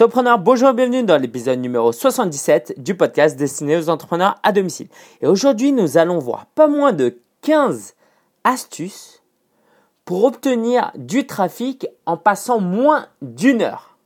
Bonjour 0.00 0.68
et 0.68 0.74
bienvenue 0.74 1.02
dans 1.02 1.16
l'épisode 1.16 1.58
numéro 1.58 1.90
77 1.90 2.80
du 2.80 2.94
podcast 2.94 3.36
destiné 3.36 3.76
aux 3.76 3.88
entrepreneurs 3.88 4.36
à 4.44 4.52
domicile. 4.52 4.86
Et 5.20 5.26
aujourd'hui, 5.26 5.72
nous 5.72 5.98
allons 5.98 6.20
voir 6.20 6.46
pas 6.46 6.68
moins 6.68 6.92
de 6.92 7.20
15 7.42 7.96
astuces 8.44 9.24
pour 10.04 10.22
obtenir 10.22 10.92
du 10.94 11.26
trafic 11.26 11.88
en 12.06 12.16
passant 12.16 12.60
moins 12.60 13.08
d'une 13.22 13.60
heure. 13.60 13.98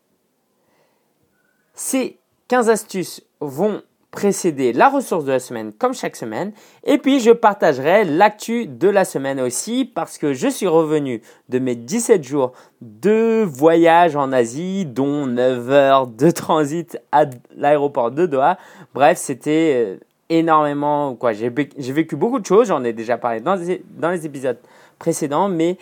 Ces 1.74 2.18
15 2.48 2.70
astuces 2.70 3.22
vont 3.40 3.82
précéder 4.12 4.74
la 4.74 4.90
ressource 4.90 5.24
de 5.24 5.32
la 5.32 5.40
semaine 5.40 5.72
comme 5.72 5.94
chaque 5.94 6.16
semaine. 6.16 6.52
Et 6.84 6.98
puis 6.98 7.18
je 7.18 7.30
partagerai 7.32 8.04
l'actu 8.04 8.66
de 8.66 8.88
la 8.88 9.04
semaine 9.04 9.40
aussi 9.40 9.84
parce 9.86 10.18
que 10.18 10.34
je 10.34 10.48
suis 10.48 10.68
revenu 10.68 11.22
de 11.48 11.58
mes 11.58 11.74
17 11.74 12.22
jours 12.22 12.52
de 12.82 13.42
voyage 13.42 14.14
en 14.14 14.30
Asie, 14.30 14.84
dont 14.84 15.26
9 15.26 15.70
heures 15.70 16.06
de 16.06 16.30
transit 16.30 16.98
à 17.10 17.24
l'aéroport 17.56 18.10
de 18.10 18.26
Doha. 18.26 18.58
Bref, 18.94 19.16
c'était 19.16 19.72
euh, 19.74 19.96
énormément 20.28 21.14
quoi. 21.14 21.32
J'ai 21.32 21.48
vécu 21.48 22.14
beaucoup 22.14 22.38
de 22.38 22.46
choses, 22.46 22.68
j'en 22.68 22.84
ai 22.84 22.92
déjà 22.92 23.16
parlé 23.16 23.40
dans 23.40 23.54
les, 23.54 23.82
dans 23.96 24.10
les 24.10 24.26
épisodes 24.26 24.58
précédents, 24.98 25.48
mais 25.48 25.78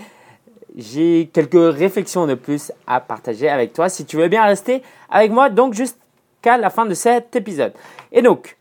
j'ai 0.76 1.28
quelques 1.32 1.74
réflexions 1.74 2.28
de 2.28 2.34
plus 2.34 2.70
à 2.86 3.00
partager 3.00 3.48
avec 3.48 3.72
toi. 3.72 3.88
Si 3.88 4.04
tu 4.04 4.16
veux 4.16 4.28
bien 4.28 4.44
rester 4.44 4.82
avec 5.10 5.32
moi, 5.32 5.50
donc 5.50 5.74
juste 5.74 5.99
qu'à 6.42 6.56
la 6.56 6.70
fin 6.70 6.86
de 6.86 6.94
cet 6.94 7.36
épisode. 7.36 7.72
Et 8.12 8.22
donc, 8.22 8.56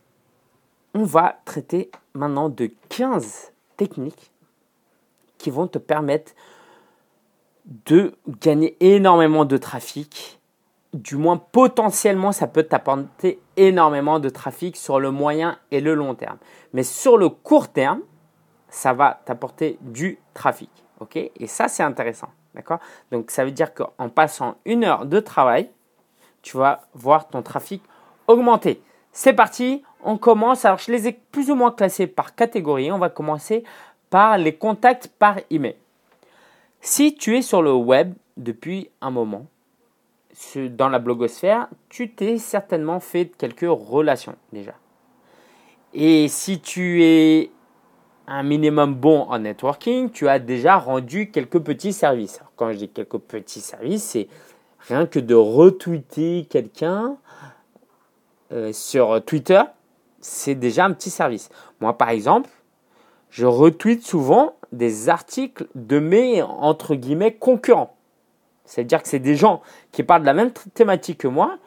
on 0.94 1.04
va 1.04 1.40
traiter 1.44 1.90
maintenant 2.14 2.48
de 2.48 2.70
15 2.88 3.52
techniques 3.76 4.30
qui 5.38 5.50
vont 5.50 5.66
te 5.66 5.78
permettre 5.78 6.32
de 7.86 8.14
gagner 8.40 8.76
énormément 8.80 9.44
de 9.44 9.56
trafic. 9.56 10.40
Du 10.92 11.16
moins, 11.16 11.36
potentiellement, 11.36 12.32
ça 12.32 12.48
peut 12.48 12.64
t'apporter 12.64 13.40
énormément 13.56 14.18
de 14.18 14.28
trafic 14.28 14.76
sur 14.76 14.98
le 14.98 15.10
moyen 15.12 15.56
et 15.70 15.80
le 15.80 15.94
long 15.94 16.14
terme. 16.14 16.38
Mais 16.72 16.82
sur 16.82 17.16
le 17.16 17.28
court 17.28 17.68
terme, 17.68 18.00
ça 18.68 18.92
va 18.92 19.20
t'apporter 19.24 19.78
du 19.82 20.18
trafic. 20.34 20.70
OK? 20.98 21.16
Et 21.16 21.46
ça, 21.46 21.68
c'est 21.68 21.84
intéressant. 21.84 22.28
D'accord? 22.54 22.80
Donc, 23.12 23.30
ça 23.30 23.44
veut 23.44 23.52
dire 23.52 23.72
qu'en 23.72 24.08
passant 24.08 24.56
une 24.64 24.84
heure 24.84 25.06
de 25.06 25.20
travail, 25.20 25.70
tu 26.42 26.56
vas 26.56 26.82
voir 26.94 27.28
ton 27.28 27.42
trafic 27.42 27.82
augmenter. 28.26 28.82
C'est 29.12 29.32
parti, 29.32 29.82
on 30.02 30.16
commence. 30.16 30.64
Alors, 30.64 30.78
je 30.78 30.92
les 30.92 31.08
ai 31.08 31.12
plus 31.12 31.50
ou 31.50 31.54
moins 31.54 31.72
classés 31.72 32.06
par 32.06 32.34
catégorie. 32.34 32.92
On 32.92 32.98
va 32.98 33.10
commencer 33.10 33.64
par 34.08 34.38
les 34.38 34.54
contacts 34.54 35.08
par 35.08 35.36
email. 35.50 35.76
Si 36.80 37.14
tu 37.14 37.36
es 37.36 37.42
sur 37.42 37.62
le 37.62 37.72
web 37.72 38.14
depuis 38.36 38.90
un 39.00 39.10
moment, 39.10 39.46
dans 40.54 40.88
la 40.88 40.98
blogosphère, 40.98 41.68
tu 41.88 42.10
t'es 42.10 42.38
certainement 42.38 43.00
fait 43.00 43.30
quelques 43.36 43.68
relations 43.68 44.36
déjà. 44.52 44.72
Et 45.92 46.28
si 46.28 46.60
tu 46.60 47.02
es 47.02 47.50
un 48.26 48.42
minimum 48.42 48.94
bon 48.94 49.22
en 49.22 49.40
networking, 49.40 50.10
tu 50.10 50.28
as 50.28 50.38
déjà 50.38 50.76
rendu 50.76 51.30
quelques 51.30 51.58
petits 51.58 51.92
services. 51.92 52.40
quand 52.56 52.72
je 52.72 52.78
dis 52.78 52.88
quelques 52.88 53.18
petits 53.18 53.60
services, 53.60 54.04
c'est 54.04 54.28
rien 54.88 55.06
que 55.06 55.18
de 55.18 55.34
retweeter 55.34 56.46
quelqu'un 56.48 57.16
euh, 58.52 58.72
sur 58.72 59.22
Twitter, 59.24 59.60
c'est 60.20 60.54
déjà 60.54 60.84
un 60.84 60.92
petit 60.92 61.10
service. 61.10 61.48
Moi, 61.80 61.96
par 61.96 62.10
exemple, 62.10 62.50
je 63.30 63.46
retweete 63.46 64.02
souvent 64.04 64.54
des 64.72 65.08
articles 65.08 65.66
de 65.74 65.98
mes, 65.98 66.42
entre 66.42 66.94
guillemets, 66.94 67.34
concurrents. 67.34 67.96
C'est-à-dire 68.64 69.02
que 69.02 69.08
c'est 69.08 69.18
des 69.18 69.36
gens 69.36 69.62
qui 69.92 70.02
parlent 70.02 70.22
de 70.22 70.26
la 70.26 70.34
même 70.34 70.52
thématique 70.74 71.18
que 71.18 71.28
moi 71.28 71.58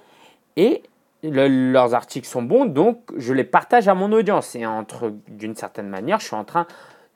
et 0.55 0.83
leurs 1.23 1.93
articles 1.93 2.27
sont 2.27 2.41
bons, 2.41 2.65
donc 2.65 2.99
je 3.15 3.33
les 3.33 3.43
partage 3.43 3.87
à 3.87 3.95
mon 3.95 4.11
audience. 4.11 4.55
Et 4.55 4.65
entre, 4.65 5.13
d'une 5.27 5.55
certaine 5.55 5.87
manière, 5.87 6.19
je 6.19 6.27
suis 6.27 6.35
en 6.35 6.43
train 6.43 6.67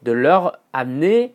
de 0.03 0.11
leur 0.11 0.59
amener 0.73 1.33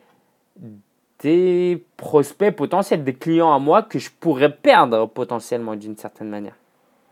des 1.23 1.85
prospects 1.97 2.55
potentiels, 2.55 3.05
des 3.05 3.15
clients 3.15 3.55
à 3.55 3.59
moi 3.59 3.83
que 3.83 3.99
je 3.99 4.11
pourrais 4.11 4.55
perdre 4.55 5.07
potentiellement 5.07 5.77
d'une 5.77 5.97
certaine 5.97 6.29
manière. 6.29 6.57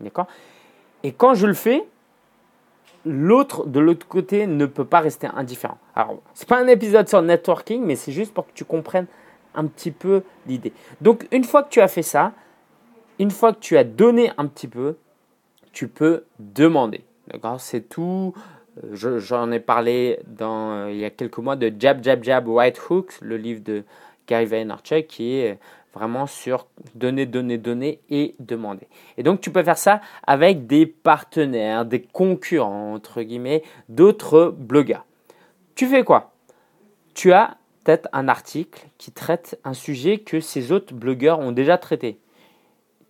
D'accord? 0.01 0.27
Et 1.03 1.13
quand 1.13 1.35
je 1.35 1.47
le 1.47 1.55
fais, 1.55 1.87
l'autre 3.07 3.67
de 3.67 3.81
l'autre 3.81 4.07
côté 4.07 4.47
ne 4.47 4.67
peut 4.67 4.85
pas 4.85 5.01
rester 5.01 5.29
indifférent. 5.29 5.79
Alors, 5.95 6.19
c'est 6.35 6.49
pas 6.49 6.59
un 6.59 6.67
épisode 6.67 7.09
sur 7.09 7.23
networking, 7.23 7.83
mais 7.83 7.97
c'est 7.97 8.13
juste 8.13 8.35
pour 8.35 8.47
que 8.47 8.53
tu 8.53 8.65
comprennes 8.65 9.07
un 9.55 9.67
petit 9.67 9.91
peu 9.91 10.23
l'idée. 10.47 10.73
Donc, 11.01 11.27
une 11.31 11.45
fois 11.45 11.63
que 11.63 11.71
tu 11.71 11.81
as 11.81 11.89
fait 11.89 12.03
ça, 12.03 12.33
une 13.19 13.31
fois 13.31 13.53
que 13.53 13.61
tu 13.61 13.77
as 13.77 13.85
donné 13.85 14.33
un 14.39 14.47
petit 14.47 14.69
peu, 14.69 14.97
tu 15.73 15.89
peux 15.89 16.25
demander. 16.39 17.05
D'accord? 17.29 17.61
C'est 17.61 17.83
tout. 17.83 18.35
J'en 18.93 19.51
ai 19.51 19.61
parlé 19.61 20.21
dans, 20.27 20.71
euh, 20.71 20.93
il 20.93 20.99
y 20.99 21.05
a 21.05 21.11
quelques 21.11 21.39
mois 21.39 21.57
de 21.57 21.73
Jab, 21.79 22.03
Jab, 22.03 22.23
Jab, 22.23 22.49
White 22.49 22.81
Hooks, 22.89 23.21
le 23.21 23.37
livre 23.37 23.63
de 23.63 23.85
Gary 24.27 24.47
Vaynerchuk 24.47 25.07
qui 25.07 25.35
est 25.35 25.59
vraiment 25.93 26.27
sur 26.27 26.69
donner, 26.95 27.27
donner, 27.27 27.59
donner 27.59 28.01
et 28.11 28.37
demander. 28.39 28.87
Et 29.17 29.23
donc 29.23 29.41
tu 29.41 29.51
peux 29.51 29.63
faire 29.63 29.79
ça 29.79 30.01
avec 30.27 30.67
des 30.67 30.87
partenaires, 30.87 31.85
des 31.85 32.01
concurrents, 32.01 32.95
entre 32.95 33.23
guillemets, 33.23 33.63
d'autres 33.89 34.55
blogueurs. 34.57 35.05
Tu 35.75 35.87
fais 35.87 36.05
quoi? 36.05 36.33
Tu 37.15 37.33
as 37.33 37.57
peut-être 37.85 38.09
un 38.13 38.29
article 38.29 38.87
qui 38.99 39.11
traite 39.11 39.59
un 39.65 39.75
sujet 39.75 40.19
que 40.19 40.41
ces 40.41 40.71
autres 40.71 40.95
blogueurs 40.95 41.41
ont 41.41 41.53
déjà 41.53 41.77
traité 41.77 42.19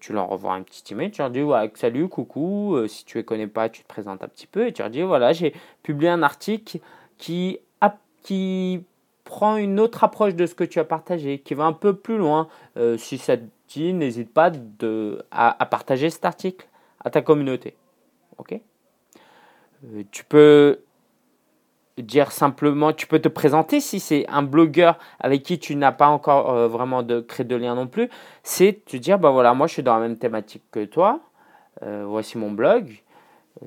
tu 0.01 0.13
leur 0.13 0.33
envoies 0.33 0.55
un 0.55 0.63
petit 0.63 0.93
email, 0.93 1.11
tu 1.11 1.21
leur 1.21 1.31
dis 1.31 1.43
ouais, 1.43 1.71
salut, 1.75 2.09
coucou, 2.09 2.75
euh, 2.75 2.89
si 2.89 3.05
tu 3.05 3.19
ne 3.19 3.21
les 3.21 3.25
connais 3.25 3.47
pas, 3.47 3.69
tu 3.69 3.83
te 3.83 3.89
présentes 3.89 4.23
un 4.23 4.29
petit 4.29 4.47
peu 4.47 4.67
et 4.67 4.73
tu 4.73 4.83
leur 4.83 4.91
dis 4.91 5.03
voilà, 5.03 5.33
j'ai 5.33 5.55
publié 5.83 6.11
un 6.11 6.23
article 6.23 6.79
qui, 7.19 7.61
prend 9.25 9.57
une 9.57 9.79
autre 9.79 10.03
approche 10.03 10.35
de 10.35 10.45
ce 10.45 10.57
que 10.57 10.65
tu 10.65 10.81
as 10.81 10.85
partagé, 10.85 11.39
qui 11.39 11.55
va 11.55 11.65
un 11.65 11.73
peu 11.73 11.95
plus 11.95 12.19
loin. 12.19 12.49
Euh, 12.77 12.99
si 12.99 13.17
ça 13.17 13.37
te 13.37 13.45
dit, 13.69 13.93
n'hésite 13.93 14.33
pas 14.33 14.51
à, 15.31 15.67
partager 15.67 16.11
cet 16.11 16.25
article 16.25 16.67
à 17.05 17.11
ta 17.11 17.23
communauté. 17.23 17.77
Ok? 18.39 18.59
Euh, 19.85 20.03
Tu 20.11 20.25
peux 20.25 20.81
dire 22.01 22.33
simplement, 22.33 22.93
tu 22.93 23.07
peux 23.07 23.19
te 23.19 23.29
présenter 23.29 23.81
si 23.81 24.01
c'est 24.01 24.27
un 24.29 24.43
blogueur 24.43 24.99
avec 25.19 25.43
qui 25.43 25.59
tu 25.59 25.77
n'as 25.77 25.93
pas 25.93 26.09
encore 26.09 26.51
euh, 26.51 26.69
vraiment 26.69 27.03
de 27.03 27.21
créer 27.21 27.47
de 27.47 27.57
lien 27.57 27.75
non 27.75 27.87
plus, 27.87 28.09
c'est 28.43 28.85
te 28.85 28.97
dire, 28.97 29.19
bah 29.19 29.31
voilà, 29.31 29.55
moi 29.55 29.67
je 29.67 29.75
suis 29.75 29.83
dans 29.83 29.95
la 29.95 30.01
même 30.01 30.17
thématique 30.17 30.63
que 30.71 30.85
toi, 30.85 31.21
euh, 31.83 32.05
voici 32.07 32.39
mon 32.39 32.51
blog, 32.51 33.03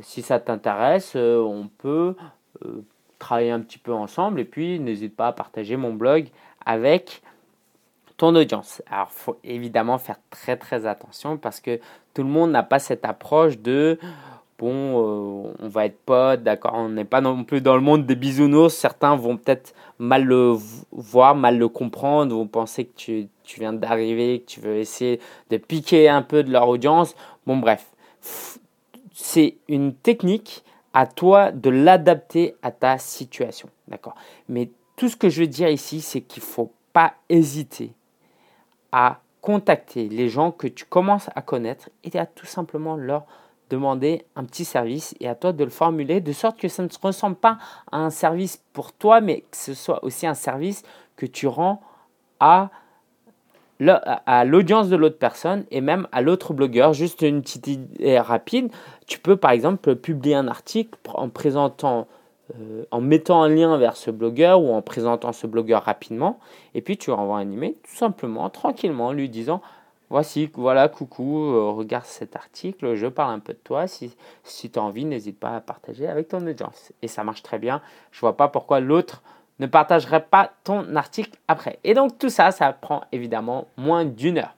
si 0.01 0.21
ça 0.21 0.39
t'intéresse, 0.39 1.13
euh, 1.15 1.41
on 1.41 1.67
peut 1.67 2.15
travailler 3.19 3.51
un 3.51 3.59
petit 3.59 3.77
peu 3.79 3.93
ensemble. 3.93 4.39
Et 4.39 4.45
puis 4.45 4.79
n'hésite 4.79 5.15
pas 5.15 5.27
à 5.27 5.31
partager 5.31 5.75
mon 5.75 5.93
blog 5.93 6.27
avec 6.65 7.21
ton 8.17 8.35
audience. 8.35 8.81
Alors, 8.89 9.09
faut 9.09 9.37
évidemment 9.43 9.97
faire 9.97 10.17
très 10.29 10.55
très 10.57 10.85
attention 10.85 11.37
parce 11.37 11.59
que 11.59 11.79
tout 12.13 12.23
le 12.23 12.29
monde 12.29 12.51
n'a 12.51 12.63
pas 12.63 12.79
cette 12.79 13.05
approche 13.05 13.57
de 13.57 13.97
bon, 14.63 15.49
euh, 15.49 15.53
on 15.59 15.67
va 15.67 15.85
être 15.85 15.99
potes, 16.05 16.41
d'accord, 16.41 16.73
on 16.75 16.87
n'est 16.87 17.03
pas 17.03 17.19
non 17.19 17.43
plus 17.43 17.59
dans 17.59 17.75
le 17.75 17.81
monde 17.81 18.05
des 18.05 18.15
bisounours. 18.15 18.73
Certains 18.73 19.15
vont 19.17 19.35
peut-être 19.35 19.75
mal 19.99 20.23
le 20.23 20.55
voir, 20.91 21.35
mal 21.35 21.57
le 21.57 21.67
comprendre, 21.67 22.33
vont 22.33 22.47
penser 22.47 22.85
que 22.85 22.95
tu, 22.95 23.27
tu 23.43 23.59
viens 23.59 23.73
d'arriver, 23.73 24.39
que 24.39 24.45
tu 24.45 24.61
veux 24.61 24.77
essayer 24.77 25.19
de 25.49 25.57
piquer 25.57 26.07
un 26.07 26.21
peu 26.21 26.43
de 26.43 26.51
leur 26.51 26.69
audience. 26.69 27.13
Bon, 27.45 27.57
bref, 27.57 27.91
c'est 29.13 29.57
une 29.67 29.93
technique 29.93 30.63
à 30.93 31.07
toi 31.07 31.51
de 31.51 31.69
l'adapter 31.69 32.55
à 32.61 32.71
ta 32.71 32.97
situation, 32.97 33.67
d'accord? 33.89 34.15
Mais 34.47 34.69
tout 34.95 35.09
ce 35.09 35.17
que 35.17 35.27
je 35.27 35.41
veux 35.41 35.47
dire 35.47 35.69
ici, 35.69 35.99
c'est 35.99 36.21
qu'il 36.21 36.41
ne 36.41 36.47
faut 36.47 36.71
pas 36.93 37.15
hésiter 37.27 37.91
à 38.93 39.19
contacter 39.41 40.07
les 40.07 40.29
gens 40.29 40.51
que 40.51 40.67
tu 40.67 40.85
commences 40.85 41.29
à 41.35 41.41
connaître 41.41 41.89
et 42.05 42.17
à 42.17 42.25
tout 42.25 42.45
simplement 42.45 42.95
leur 42.95 43.25
demander 43.69 44.25
un 44.35 44.43
petit 44.43 44.65
service 44.65 45.15
et 45.19 45.27
à 45.27 45.35
toi 45.35 45.53
de 45.53 45.63
le 45.63 45.69
formuler 45.69 46.21
de 46.21 46.31
sorte 46.31 46.59
que 46.59 46.67
ça 46.67 46.83
ne 46.83 46.89
se 46.89 46.99
ressemble 47.01 47.35
pas 47.35 47.57
à 47.91 47.97
un 47.97 48.09
service 48.09 48.63
pour 48.73 48.93
toi, 48.93 49.21
mais 49.21 49.41
que 49.41 49.57
ce 49.57 49.73
soit 49.73 50.03
aussi 50.03 50.27
un 50.27 50.33
service 50.33 50.83
que 51.15 51.25
tu 51.25 51.47
rends 51.47 51.81
à 52.39 52.69
l'audience 54.45 54.89
de 54.89 54.95
l'autre 54.95 55.17
personne 55.17 55.65
et 55.71 55.81
même 55.81 56.07
à 56.11 56.21
l'autre 56.21 56.53
blogueur. 56.53 56.93
Juste 56.93 57.21
une 57.21 57.41
petite 57.41 57.67
idée 57.67 58.19
rapide. 58.19 58.71
Tu 59.07 59.19
peux 59.19 59.37
par 59.37 59.51
exemple 59.51 59.95
publier 59.95 60.35
un 60.35 60.47
article 60.47 60.97
en 61.13 61.29
présentant, 61.29 62.07
euh, 62.59 62.85
en 62.91 63.01
mettant 63.01 63.41
un 63.43 63.49
lien 63.49 63.77
vers 63.77 63.97
ce 63.97 64.11
blogueur 64.11 64.61
ou 64.61 64.73
en 64.73 64.81
présentant 64.81 65.33
ce 65.33 65.47
blogueur 65.47 65.83
rapidement. 65.83 66.39
Et 66.75 66.81
puis 66.81 66.97
tu 66.97 67.11
envoies 67.11 67.37
un 67.37 67.51
email 67.51 67.75
tout 67.83 67.95
simplement, 67.95 68.49
tranquillement, 68.49 69.11
lui 69.11 69.29
disant 69.29 69.61
Voici, 70.13 70.47
voilà, 70.53 70.89
coucou, 70.89 71.39
euh, 71.39 71.71
regarde 71.71 72.05
cet 72.05 72.35
article, 72.35 72.93
je 72.93 73.07
parle 73.07 73.33
un 73.33 73.39
peu 73.39 73.53
de 73.53 73.57
toi. 73.57 73.87
Si, 73.87 74.15
si 74.43 74.69
tu 74.69 74.77
as 74.77 74.83
envie, 74.83 75.05
n'hésite 75.05 75.39
pas 75.39 75.55
à 75.55 75.59
partager 75.59 76.07
avec 76.07 76.27
ton 76.27 76.45
audience. 76.45 76.93
Et 77.01 77.07
ça 77.07 77.23
marche 77.23 77.41
très 77.41 77.57
bien. 77.57 77.81
Je 78.11 78.19
vois 78.19 78.37
pas 78.37 78.47
pourquoi 78.47 78.79
l'autre 78.79 79.23
ne 79.57 79.65
partagerait 79.65 80.23
pas 80.23 80.51
ton 80.65 80.95
article 80.95 81.31
après. 81.47 81.79
Et 81.83 81.95
donc 81.95 82.19
tout 82.19 82.29
ça, 82.29 82.51
ça 82.51 82.71
prend 82.73 83.05
évidemment 83.11 83.67
moins 83.75 84.05
d'une 84.05 84.37
heure. 84.37 84.53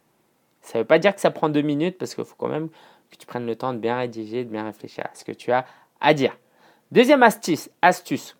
Ça 0.60 0.78
ne 0.78 0.84
veut 0.84 0.88
pas 0.88 1.00
dire 1.00 1.16
que 1.16 1.22
ça 1.22 1.32
prend 1.32 1.48
deux 1.48 1.62
minutes 1.62 1.98
parce 1.98 2.16
qu'il 2.16 2.26
faut 2.26 2.36
quand 2.38 2.50
même 2.50 2.68
que 3.10 3.16
tu 3.18 3.26
prennes 3.26 3.46
le 3.46 3.56
temps 3.56 3.72
de 3.72 3.80
bien 3.80 3.96
rédiger, 3.96 4.44
de 4.44 4.50
bien 4.50 4.66
réfléchir 4.66 5.06
à 5.06 5.16
ce 5.16 5.24
que 5.24 5.32
tu 5.32 5.54
as 5.54 5.66
à 6.02 6.14
dire. 6.14 6.38
Deuxième 6.92 7.24
astuce, 7.24 7.70
astuce. 7.82 8.36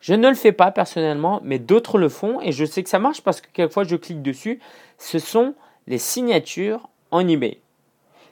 Je 0.00 0.14
ne 0.14 0.28
le 0.28 0.34
fais 0.34 0.50
pas 0.50 0.72
personnellement, 0.72 1.40
mais 1.44 1.60
d'autres 1.60 1.96
le 1.96 2.08
font 2.08 2.40
et 2.40 2.50
je 2.50 2.64
sais 2.64 2.82
que 2.82 2.90
ça 2.90 2.98
marche 2.98 3.20
parce 3.20 3.40
que 3.40 3.46
quelquefois 3.52 3.84
je 3.84 3.94
clique 3.94 4.20
dessus. 4.20 4.58
Ce 4.96 5.20
sont 5.20 5.54
les 5.88 5.98
signatures 5.98 6.88
en 7.10 7.26
email. 7.26 7.58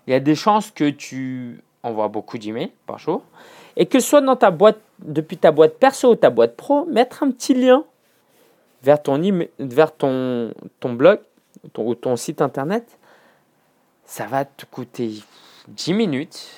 Il 0.07 0.13
y 0.13 0.15
a 0.15 0.21
des 0.21 0.37
chances 0.37 0.71
que 0.71 0.89
tu 0.89 1.61
envoies 1.83 2.09
beaucoup 2.09 2.39
d'emails 2.39 2.73
par 2.87 2.99
jour 2.99 3.23
et 3.77 3.87
que 3.87 3.99
soit 3.99 4.21
dans 4.21 4.37
ta 4.37 4.51
boîte, 4.51 4.79
depuis 5.01 5.37
ta 5.37 5.51
boîte 5.51 5.79
perso 5.79 6.13
ou 6.13 6.17
ta 6.17 6.31
boîte 6.31 6.57
pro, 6.57 6.85
mettre 6.87 7.23
un 7.23 7.31
petit 7.31 7.55
lien 7.55 7.85
vers 8.83 9.03
ton, 9.03 9.21
vers 9.59 9.97
ton, 9.97 10.53
ton 10.81 10.93
blog 10.93 11.19
ou 11.77 11.95
ton 11.95 12.17
site 12.17 12.41
internet, 12.41 12.99
ça 14.05 14.27
va 14.27 14.45
te 14.45 14.65
coûter 14.67 15.11
10 15.69 15.95
minutes, 15.95 16.49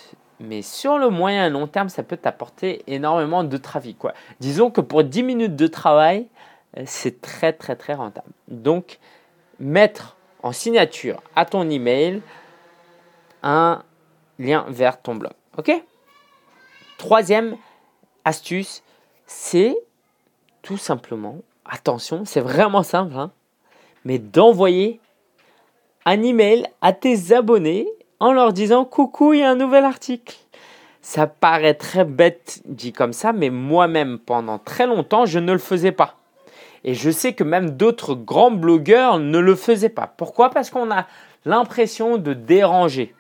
mais 0.41 0.63
sur 0.63 0.99
le 0.99 1.09
moyen 1.09 1.47
et 1.47 1.51
long 1.51 1.67
terme, 1.67 1.89
ça 1.89 2.03
peut 2.03 2.17
t'apporter 2.17 2.83
énormément 2.87 3.45
de 3.45 3.57
trafic. 3.57 3.99
Quoi. 3.99 4.13
Disons 4.41 4.71
que 4.71 4.81
pour 4.81 5.03
10 5.03 5.23
minutes 5.23 5.57
de 5.57 5.67
travail, 5.67 6.27
euh, 6.77 6.83
c'est 6.87 7.21
très 7.23 7.53
très 7.53 7.75
très 7.75 7.95
rentable. 7.95 8.29
Donc, 8.49 8.99
mettre 9.59 10.18
en 10.43 10.53
signature 10.53 11.23
à 11.37 11.45
ton 11.45 11.69
email 11.69 12.23
un 13.43 13.83
lien 14.39 14.65
vers 14.69 15.01
ton 15.01 15.15
blog. 15.15 15.33
OK? 15.57 15.73
Troisième 16.97 17.57
astuce, 18.25 18.83
c'est 19.27 19.77
tout 20.63 20.77
simplement, 20.79 21.39
attention, 21.65 22.25
c'est 22.25 22.41
vraiment 22.41 22.83
simple, 22.83 23.15
hein, 23.15 23.31
mais 24.05 24.19
d'envoyer 24.19 25.01
un 26.05 26.23
email 26.23 26.67
à 26.81 26.93
tes 26.93 27.33
abonnés 27.33 27.89
en 28.21 28.33
leur 28.33 28.53
disant 28.53 28.85
coucou, 28.85 29.33
il 29.33 29.41
y 29.41 29.43
a 29.43 29.51
un 29.51 29.57
nouvel 29.57 29.85
article. 29.85 30.37
Ça 31.01 31.27
paraît 31.27 31.75
très 31.75 32.05
bête 32.05 32.61
dit 32.65 32.93
comme 32.93 33.13
ça, 33.13 33.33
mais 33.33 33.51
moi-même 33.51 34.19
pendant 34.19 34.59
très 34.59 34.87
longtemps, 34.87 35.27
je 35.27 35.39
ne 35.39 35.53
le 35.53 35.59
faisais 35.59 35.93
pas. 35.93 36.17
Et 36.85 36.95
je 36.95 37.11
sais 37.11 37.33
que 37.33 37.45
même 37.45 37.71
d'autres 37.71 38.15
grands 38.15 38.51
blogueurs 38.51 39.19
ne 39.19 39.39
le 39.39 39.55
faisaient 39.55 39.89
pas. 39.89 40.13
Pourquoi? 40.17 40.51
Parce 40.51 40.71
qu'on 40.71 40.91
a 40.91 41.07
l'impression 41.45 42.19
de 42.19 42.35
déranger. 42.35 43.15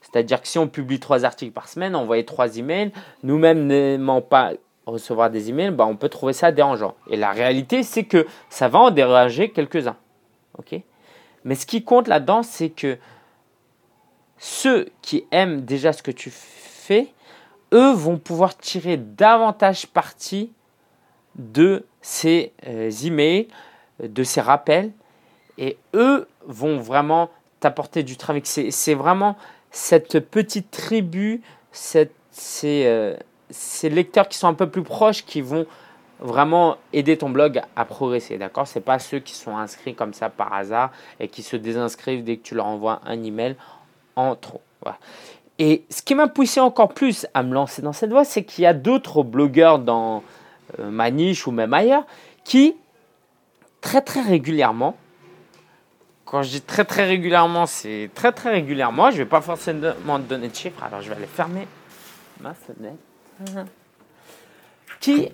C'est-à-dire 0.00 0.42
que 0.42 0.48
si 0.48 0.58
on 0.58 0.68
publie 0.68 1.00
trois 1.00 1.24
articles 1.24 1.52
par 1.52 1.68
semaine, 1.68 1.94
envoyer 1.94 2.24
trois 2.24 2.58
emails, 2.58 2.92
nous-mêmes 3.22 3.66
n'aimant 3.66 4.20
pas 4.20 4.52
recevoir 4.84 5.30
des 5.30 5.48
emails, 5.48 5.70
bah 5.70 5.86
on 5.86 5.96
peut 5.96 6.08
trouver 6.08 6.32
ça 6.32 6.50
dérangeant. 6.50 6.96
Et 7.08 7.16
la 7.16 7.30
réalité, 7.30 7.82
c'est 7.82 8.04
que 8.04 8.26
ça 8.50 8.68
va 8.68 8.80
en 8.80 8.90
déranger 8.90 9.50
quelques-uns. 9.50 9.96
Mais 11.44 11.54
ce 11.54 11.66
qui 11.66 11.82
compte 11.84 12.08
là-dedans, 12.08 12.42
c'est 12.42 12.70
que 12.70 12.98
ceux 14.38 14.88
qui 15.02 15.24
aiment 15.30 15.62
déjà 15.62 15.92
ce 15.92 16.02
que 16.02 16.10
tu 16.10 16.30
fais, 16.30 17.12
eux 17.72 17.92
vont 17.92 18.18
pouvoir 18.18 18.56
tirer 18.56 18.96
davantage 18.96 19.86
parti 19.86 20.52
de 21.36 21.84
ces 22.02 22.52
euh, 22.66 22.90
emails, 23.04 23.48
de 24.02 24.24
ces 24.24 24.40
rappels, 24.40 24.90
et 25.58 25.78
eux 25.94 26.28
vont 26.46 26.78
vraiment 26.78 27.30
t'apporter 27.60 28.02
du 28.02 28.16
travail. 28.16 28.42
C'est 28.44 28.94
vraiment 28.94 29.36
cette 29.70 30.18
petite 30.20 30.70
tribu, 30.70 31.40
euh, 32.64 33.16
ces, 33.50 33.88
lecteurs 33.88 34.28
qui 34.28 34.36
sont 34.36 34.48
un 34.48 34.54
peu 34.54 34.68
plus 34.68 34.82
proches 34.82 35.24
qui 35.24 35.40
vont 35.40 35.66
vraiment 36.20 36.76
aider 36.92 37.16
ton 37.16 37.30
blog 37.30 37.62
à 37.76 37.84
progresser. 37.84 38.38
D'accord? 38.38 38.66
Ce 38.66 38.78
pas 38.78 38.98
ceux 38.98 39.20
qui 39.20 39.34
sont 39.34 39.56
inscrits 39.56 39.94
comme 39.94 40.12
ça 40.12 40.28
par 40.28 40.52
hasard 40.52 40.90
et 41.20 41.28
qui 41.28 41.42
se 41.42 41.56
désinscrivent 41.56 42.24
dès 42.24 42.36
que 42.36 42.42
tu 42.42 42.54
leur 42.54 42.66
envoies 42.66 43.00
un 43.06 43.22
email 43.22 43.56
en 44.16 44.36
trop. 44.36 44.60
Et 45.58 45.84
ce 45.90 46.02
qui 46.02 46.14
m'a 46.14 46.28
poussé 46.28 46.60
encore 46.60 46.92
plus 46.92 47.26
à 47.34 47.42
me 47.42 47.54
lancer 47.54 47.82
dans 47.82 47.92
cette 47.92 48.10
voie, 48.10 48.24
c'est 48.24 48.42
qu'il 48.42 48.64
y 48.64 48.66
a 48.66 48.74
d'autres 48.74 49.22
blogueurs 49.22 49.78
dans 49.78 50.22
euh, 50.78 50.90
ma 50.90 51.10
niche 51.10 51.46
ou 51.46 51.50
même 51.50 51.74
ailleurs 51.74 52.06
qui, 52.44 52.74
très 53.80 54.02
très 54.02 54.22
régulièrement, 54.22 54.96
quand 56.24 56.42
je 56.42 56.50
dis 56.50 56.62
très 56.62 56.84
très 56.84 57.04
régulièrement, 57.04 57.66
c'est 57.66 58.10
très 58.14 58.32
très 58.32 58.50
régulièrement, 58.50 59.10
je 59.10 59.16
ne 59.16 59.22
vais 59.22 59.28
pas 59.28 59.42
forcément 59.42 60.18
te 60.18 60.22
donner 60.22 60.48
de 60.48 60.54
chiffres, 60.54 60.82
alors 60.82 61.02
je 61.02 61.10
vais 61.10 61.16
aller 61.16 61.26
fermer 61.26 61.66
ma 62.40 62.54
fenêtre, 62.54 62.96
qui 64.98 65.28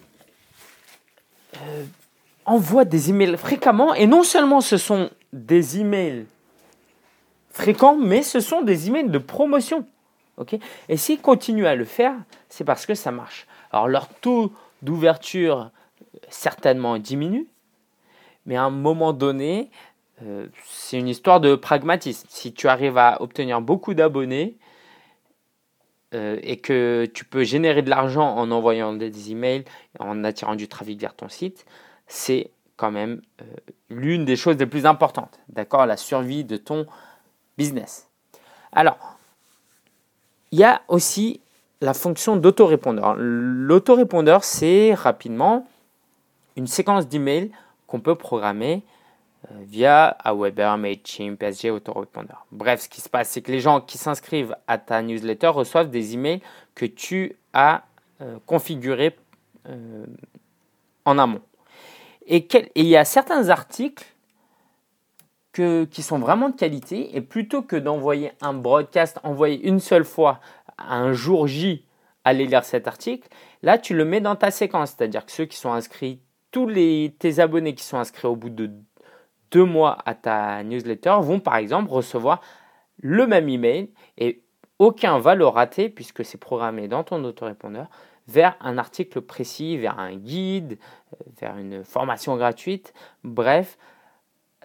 euh, 1.57 1.85
envoient 2.45 2.85
des 2.85 3.11
emails 3.11 3.37
fréquemment, 3.37 3.95
et 3.95 4.07
non 4.07 4.25
seulement 4.25 4.61
ce 4.61 4.77
sont 4.77 5.11
des 5.33 5.79
emails 5.79 6.27
fréquents, 7.51 7.97
mais 7.97 8.23
ce 8.23 8.41
sont 8.41 8.63
des 8.63 8.89
emails 8.89 9.09
de 9.09 9.19
promotion. 9.19 9.87
ok? 10.37 10.57
Et 10.89 10.97
s'ils 10.97 11.21
continuent 11.21 11.67
à 11.67 11.75
le 11.75 11.85
faire, 11.85 12.15
c'est 12.49 12.65
parce 12.65 12.87
que 12.87 12.95
ça 12.95 13.11
marche. 13.11 13.47
Alors 13.71 13.89
leur 13.89 14.09
taux 14.09 14.53
d'ouverture 14.83 15.71
euh, 16.03 16.19
certainement 16.29 16.99
diminue, 16.99 17.47
mais 18.47 18.57
à 18.57 18.65
un 18.65 18.71
moment 18.71 19.13
donné, 19.13 19.71
euh, 20.23 20.47
c'est 20.65 20.99
une 20.99 21.09
histoire 21.09 21.41
de 21.41 21.55
pragmatisme. 21.55 22.27
Si 22.31 22.53
tu 22.53 22.69
arrives 22.69 22.99
à 22.99 23.21
obtenir 23.23 23.61
beaucoup 23.61 23.95
d'abonnés 23.95 24.57
euh, 26.15 26.39
et 26.43 26.57
que 26.57 27.07
tu 27.13 27.25
peux 27.25 27.45
générer 27.45 27.83
de 27.83 27.91
l'argent 27.91 28.37
en 28.37 28.51
envoyant 28.51 28.93
des 28.93 29.31
emails, 29.31 29.65
en 29.99 30.25
attirant 30.25 30.57
du 30.57 30.69
trafic 30.69 31.01
vers 31.01 31.15
ton 31.15 31.29
site, 31.29 31.67
c'est 32.07 32.51
quand 32.77 32.91
même 32.91 33.21
l'une 33.91 34.25
des 34.25 34.37
choses 34.37 34.57
les 34.57 34.67
plus 34.67 34.87
importantes. 34.87 35.41
D'accord 35.49 35.85
La 35.85 35.97
survie 35.97 36.45
de 36.45 36.57
ton 36.57 36.87
business. 37.59 38.09
Alors, 38.73 39.19
il 40.53 40.61
y 40.61 40.65
a 40.65 40.83
aussi 40.89 41.41
la 41.81 41.95
fonction 41.95 42.37
d'autorépondeur. 42.37 43.15
L'autorépondeur, 43.17 44.45
c'est 44.45 44.95
rapidement 44.95 45.67
une 46.57 46.67
séquence 46.67 47.07
d'emails 47.09 47.51
qu'on 47.87 48.01
peut 48.01 48.17
programmer 48.17 48.83
euh, 49.51 49.55
via 49.63 50.07
Aweber, 50.25 50.77
MailChimp, 50.77 51.39
PSG, 51.39 51.71
autorépondeur. 51.71 52.47
Bref, 52.51 52.83
ce 52.83 52.89
qui 52.89 53.01
se 53.01 53.09
passe, 53.09 53.31
c'est 53.31 53.43
que 53.43 53.53
les 53.53 53.61
gens 53.61 53.81
qui 53.81 53.97
s'inscrivent 53.97 54.57
à 54.67 54.79
ta 54.79 55.01
newsletter 55.03 55.49
reçoivent 55.49 55.91
des 55.91 56.15
emails 56.15 56.41
que 56.75 56.87
tu 56.87 57.37
as 57.53 57.85
euh, 58.21 58.39
configurés 58.47 59.17
euh, 59.69 60.05
en 61.05 61.19
amont. 61.19 61.41
et 62.27 62.47
il 62.75 62.87
y 62.87 62.97
a 62.97 63.05
certains 63.05 63.49
articles 63.49 64.05
qui 65.91 66.03
sont 66.03 66.19
vraiment 66.19 66.51
de 66.51 66.57
qualité 66.57 67.17
et 67.17 67.21
plutôt 67.21 67.63
que 67.63 67.77
d'envoyer 67.77 68.33
un 68.41 68.53
broadcast, 68.53 69.19
envoyer 69.25 69.67
une 69.67 69.81
seule 69.81 70.05
fois 70.05 70.41
un 70.79 71.13
jour 71.13 71.47
J, 71.47 71.85
aller 72.25 72.47
lire 72.47 72.65
cet 72.65 72.87
article, 72.89 73.29
là 73.63 73.79
tu 73.79 73.95
le 73.95 74.05
mets 74.05 74.21
dans 74.21 74.37
ta 74.37 74.51
séquence, 74.51 74.95
c'est-à-dire 74.97 75.27
que 75.27 75.33
ceux 75.33 75.47
qui 75.47 75.57
sont 75.57 75.73
inscrits, 75.73 76.21
tous 76.51 76.67
les, 76.67 77.15
tes 77.19 77.41
abonnés 77.41 77.75
qui 77.75 77.85
sont 77.85 77.99
inscrits 77.99 78.29
au 78.29 78.37
bout 78.37 78.51
de 78.51 78.71
deux 79.51 79.65
mois 79.65 79.99
à 80.05 80.15
ta 80.15 80.63
newsletter 80.63 81.17
vont 81.21 81.41
par 81.41 81.57
exemple 81.57 81.91
recevoir 81.91 82.41
le 83.01 83.27
même 83.27 83.49
email 83.49 83.91
et 84.17 84.43
aucun 84.79 85.19
va 85.19 85.35
le 85.35 85.47
rater 85.47 85.89
puisque 85.89 86.25
c'est 86.25 86.39
programmé 86.39 86.89
dans 86.89 87.05
ton 87.05 87.25
autorépondeur 87.25 87.89
vers 88.29 88.57
un 88.61 88.77
article 88.77 89.23
précis, 89.23 89.79
vers 89.79 89.99
un 89.99 90.15
guide, 90.15 90.79
vers 91.41 91.57
une 91.57 91.83
formation 91.83 92.37
gratuite. 92.37 92.93
Bref, 93.25 93.79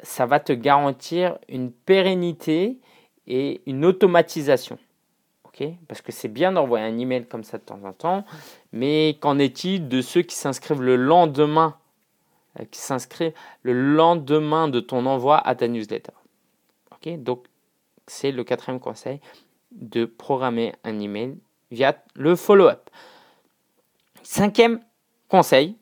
ça 0.01 0.25
va 0.25 0.39
te 0.41 0.51
garantir 0.51 1.37
une 1.47 1.71
pérennité 1.71 2.79
et 3.25 3.61
une 3.65 3.85
automatisation. 3.85 4.77
Parce 5.87 6.01
que 6.01 6.11
c'est 6.11 6.27
bien 6.27 6.51
d'envoyer 6.51 6.85
un 6.85 6.97
email 6.97 7.25
comme 7.25 7.43
ça 7.43 7.57
de 7.57 7.63
temps 7.63 7.79
en 7.83 7.93
temps, 7.93 8.25
mais 8.71 9.17
qu'en 9.19 9.39
est-il 9.39 9.87
de 9.87 10.01
ceux 10.01 10.21
qui 10.21 10.35
s'inscrivent 10.35 10.81
le 10.81 10.95
lendemain 10.95 11.77
euh, 12.59 12.65
qui 12.71 12.79
s'inscrivent 12.79 13.33
le 13.61 13.73
lendemain 13.73 14.67
de 14.67 14.79
ton 14.79 15.05
envoi 15.05 15.37
à 15.37 15.55
ta 15.55 15.67
newsletter? 15.67 16.13
Donc, 17.17 17.45
c'est 18.07 18.31
le 18.31 18.43
quatrième 18.43 18.79
conseil 18.79 19.19
de 19.71 20.05
programmer 20.05 20.73
un 20.83 20.99
email 20.99 21.37
via 21.71 21.97
le 22.15 22.35
follow-up. 22.35 22.89
Cinquième 24.21 24.79
conseil, 25.27 25.75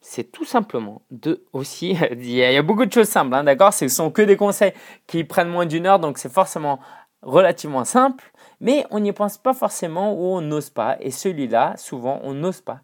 c'est 0.00 0.32
tout 0.32 0.44
simplement 0.44 1.02
de 1.10 1.44
aussi, 1.52 1.96
il 2.12 2.30
y, 2.30 2.42
a, 2.42 2.62
beaucoup 2.62 2.84
de 2.84 2.92
choses 2.92 3.08
simples, 3.08 3.34
hein, 3.34 3.44
d'accord? 3.44 3.72
Ce 3.72 3.86
sont 3.88 4.10
que 4.10 4.22
des 4.22 4.36
conseils 4.36 4.72
qui 5.06 5.24
prennent 5.24 5.50
moins 5.50 5.66
d'une 5.66 5.86
heure, 5.86 5.98
donc 5.98 6.18
c'est 6.18 6.32
forcément 6.32 6.80
relativement 7.24 7.84
simple, 7.84 8.32
mais 8.60 8.86
on 8.90 9.00
n'y 9.00 9.12
pense 9.12 9.38
pas 9.38 9.54
forcément 9.54 10.14
ou 10.14 10.36
on 10.36 10.40
n'ose 10.40 10.70
pas. 10.70 10.96
Et 11.00 11.10
celui-là, 11.10 11.76
souvent, 11.76 12.20
on 12.22 12.34
n'ose 12.34 12.60
pas. 12.60 12.80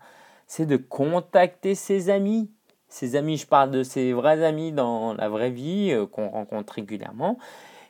C'est 0.47 0.67
de 0.67 0.77
contacter 0.77 1.75
ses 1.75 2.11
amis. 2.11 2.51
Ses 2.89 3.15
amis, 3.15 3.37
je 3.37 3.47
parle 3.47 3.71
de 3.71 3.83
ses 3.85 4.13
vrais 4.13 4.43
amis 4.45 4.73
dans 4.73 5.15
la 5.15 5.29
vraie 5.29 5.51
vie, 5.51 5.93
euh, 5.93 6.07
qu'on 6.07 6.29
rencontre 6.29 6.73
régulièrement 6.75 7.39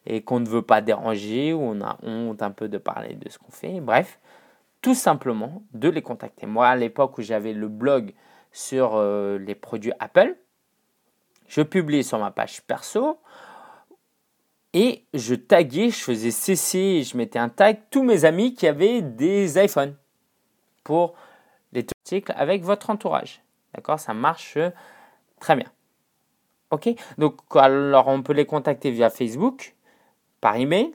et 0.06 0.22
qu'on 0.22 0.40
ne 0.40 0.48
veut 0.48 0.62
pas 0.62 0.80
déranger 0.80 1.52
ou 1.52 1.60
on 1.60 1.80
a 1.80 1.98
honte 2.02 2.42
un 2.42 2.50
peu 2.50 2.68
de 2.68 2.78
parler 2.78 3.14
de 3.14 3.28
ce 3.30 3.38
qu'on 3.38 3.50
fait. 3.50 3.80
Bref, 3.80 4.18
tout 4.82 4.94
simplement 4.94 5.62
de 5.72 5.88
les 5.88 6.02
contacter. 6.02 6.46
Moi, 6.46 6.66
à 6.66 6.76
l'époque 6.76 7.16
où 7.18 7.22
j'avais 7.22 7.52
le 7.52 7.68
blog 7.68 8.14
sur 8.52 8.96
euh, 8.96 9.38
les 9.38 9.54
produits 9.54 9.92
Apple. 9.98 10.36
Je 11.46 11.62
publie 11.62 12.04
sur 12.04 12.18
ma 12.18 12.30
page 12.30 12.62
perso 12.62 13.19
Et 14.72 15.04
je 15.14 15.34
taguais, 15.34 15.90
je 15.90 15.98
faisais 15.98 16.30
cesser, 16.30 17.02
je 17.02 17.16
mettais 17.16 17.38
un 17.38 17.48
tag 17.48 17.80
tous 17.90 18.02
mes 18.02 18.24
amis 18.24 18.54
qui 18.54 18.66
avaient 18.68 19.02
des 19.02 19.62
iPhones 19.62 19.96
pour 20.84 21.14
les 21.72 21.84
articles 22.04 22.32
avec 22.36 22.62
votre 22.62 22.90
entourage. 22.90 23.42
D'accord? 23.74 23.98
Ça 23.98 24.14
marche 24.14 24.58
très 25.40 25.56
bien. 25.56 25.70
Ok? 26.70 26.88
Donc, 27.18 27.40
alors 27.56 28.08
on 28.08 28.22
peut 28.22 28.32
les 28.32 28.46
contacter 28.46 28.90
via 28.90 29.10
Facebook, 29.10 29.74
par 30.40 30.56
email. 30.56 30.92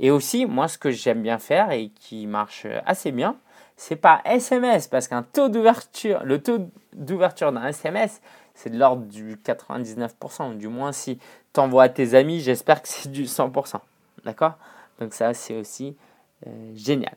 Et 0.00 0.10
aussi, 0.10 0.46
moi, 0.46 0.68
ce 0.68 0.78
que 0.78 0.90
j'aime 0.90 1.22
bien 1.22 1.38
faire 1.38 1.72
et 1.72 1.88
qui 1.88 2.26
marche 2.26 2.66
assez 2.86 3.10
bien, 3.10 3.36
c'est 3.76 3.96
par 3.96 4.20
SMS 4.24 4.86
parce 4.86 5.08
qu'un 5.08 5.22
taux 5.22 5.48
d'ouverture, 5.48 6.22
le 6.24 6.42
taux 6.42 6.70
d'ouverture 6.92 7.52
d'un 7.52 7.66
SMS, 7.66 8.20
c'est 8.58 8.70
de 8.70 8.76
l'ordre 8.76 9.04
du 9.04 9.36
99%, 9.36 10.56
du 10.56 10.66
moins 10.66 10.90
si 10.90 11.20
tu 11.54 11.60
envoies 11.60 11.84
à 11.84 11.88
tes 11.88 12.14
amis, 12.14 12.40
j'espère 12.40 12.82
que 12.82 12.88
c'est 12.88 13.08
du 13.08 13.22
100%. 13.22 13.76
D'accord? 14.24 14.54
Donc 14.98 15.14
ça, 15.14 15.32
c'est 15.32 15.54
aussi 15.54 15.96
euh, 16.44 16.72
génial. 16.74 17.14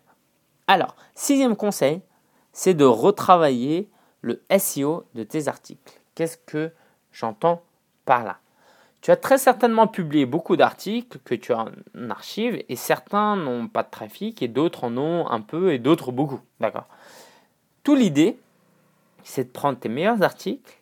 Alors, 0.68 0.96
sixième 1.16 1.56
conseil, 1.56 2.02
c'est 2.54 2.76
de 2.76 2.86
retravailler 2.86 3.90
le 4.22 4.44
SEO 4.56 5.06
de 5.16 5.24
tes 5.24 5.48
articles. 5.48 6.00
Qu'est-ce 6.14 6.38
que 6.38 6.72
j'entends 7.12 7.64
par 8.06 8.24
là? 8.24 8.38
Tu 9.02 9.10
as 9.10 9.18
très 9.18 9.40
certainement 9.40 9.88
publié 9.88 10.28
beaucoup 10.28 10.56
d'articles 10.56 11.18
que 11.26 11.34
tu 11.34 11.54
as 11.54 11.66
en 11.66 12.10
archive 12.12 12.64
et 12.70 12.76
certains 12.76 13.36
n'ont 13.36 13.68
pas 13.68 13.82
de 13.82 13.90
trafic 13.90 14.44
et 14.44 14.48
d'autres 14.48 14.84
en 14.84 14.96
ont 14.96 15.28
un 15.28 15.42
peu 15.42 15.74
et 15.74 15.80
d'autres 15.80 16.12
beaucoup. 16.12 16.42
D'accord? 16.60 16.86
Tout 17.82 17.96
l'idée, 17.96 18.38
c'est 19.24 19.46
de 19.46 19.50
prendre 19.50 19.80
tes 19.80 19.90
meilleurs 19.90 20.22
articles 20.22 20.81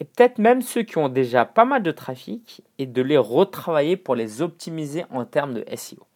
et 0.00 0.04
peut-être 0.04 0.38
même 0.38 0.62
ceux 0.62 0.82
qui 0.82 0.98
ont 0.98 1.08
déjà 1.08 1.44
pas 1.44 1.64
mal 1.64 1.82
de 1.82 1.90
trafic 1.90 2.62
et 2.78 2.86
de 2.86 3.02
les 3.02 3.18
retravailler 3.18 3.96
pour 3.96 4.14
les 4.14 4.42
optimiser 4.42 5.04
en 5.10 5.24
termes 5.24 5.54
de 5.54 5.64
SEO. 5.74 6.06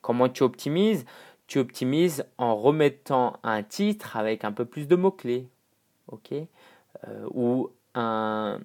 Comment 0.00 0.28
tu 0.28 0.42
optimises? 0.42 1.04
Tu 1.46 1.58
optimises 1.58 2.24
en 2.38 2.56
remettant 2.56 3.38
un 3.42 3.62
titre 3.62 4.16
avec 4.16 4.44
un 4.44 4.52
peu 4.52 4.64
plus 4.64 4.86
de 4.86 4.96
mots-clés, 4.96 5.48
ok? 6.08 6.32
Euh, 6.32 7.26
Ou 7.32 7.70
un, 7.94 8.60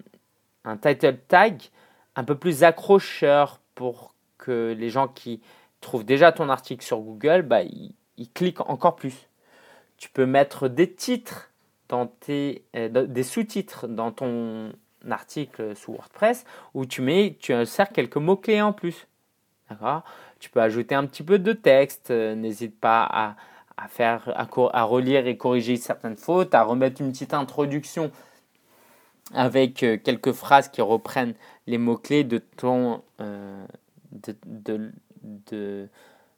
un 0.64 0.78
title 0.78 1.18
tag 1.28 1.62
un 2.16 2.24
peu 2.24 2.36
plus 2.36 2.64
accrocheur 2.64 3.60
pour 3.76 4.14
que 4.38 4.76
les 4.78 4.90
gens 4.90 5.08
qui 5.08 5.42
trouvent 5.82 6.06
déjà 6.06 6.32
ton 6.32 6.50
article 6.50 6.84
sur 6.84 7.00
Google, 7.00 7.42
bah, 7.42 7.64
ils, 7.64 7.94
ils 8.18 8.32
cliquent 8.32 8.62
encore 8.70 8.96
plus. 8.96 9.28
Tu 9.98 10.10
peux 10.10 10.26
mettre 10.26 10.68
des 10.68 10.92
titres 10.92 11.52
dans 11.90 12.08
tes, 12.08 12.64
euh, 12.76 13.06
des 13.06 13.24
sous-titres 13.24 13.88
dans 13.88 14.12
ton 14.12 14.72
article 15.10 15.76
sous 15.76 15.94
WordPress 15.94 16.46
où 16.74 16.86
tu 16.86 17.02
mets, 17.02 17.38
tu 17.40 17.54
insères 17.54 17.90
quelques 17.90 18.18
mots-clés 18.18 18.62
en 18.62 18.74
plus. 18.74 19.08
Tu 20.40 20.50
peux 20.50 20.62
ajouter 20.62 20.96
un 20.96 21.06
petit 21.06 21.24
peu 21.24 21.40
de 21.40 21.54
texte. 21.54 22.12
Euh, 22.12 22.36
n'hésite 22.36 22.80
pas 22.80 23.04
à, 23.04 23.36
à 23.78 23.88
faire, 23.88 24.32
à, 24.36 24.84
relire 24.84 25.28
et 25.28 25.38
corriger 25.38 25.78
certaines 25.78 26.18
fautes, 26.18 26.54
à 26.54 26.64
remettre 26.64 27.02
une 27.02 27.12
petite 27.12 27.34
introduction 27.34 28.12
avec 29.34 29.82
euh, 29.82 29.98
quelques 29.98 30.34
phrases 30.34 30.70
qui 30.70 30.82
reprennent 30.82 31.34
les 31.66 31.80
mots-clés 31.80 32.24
de 32.24 32.38
ton, 32.38 33.02
de, 33.20 34.36
de, 34.46 34.92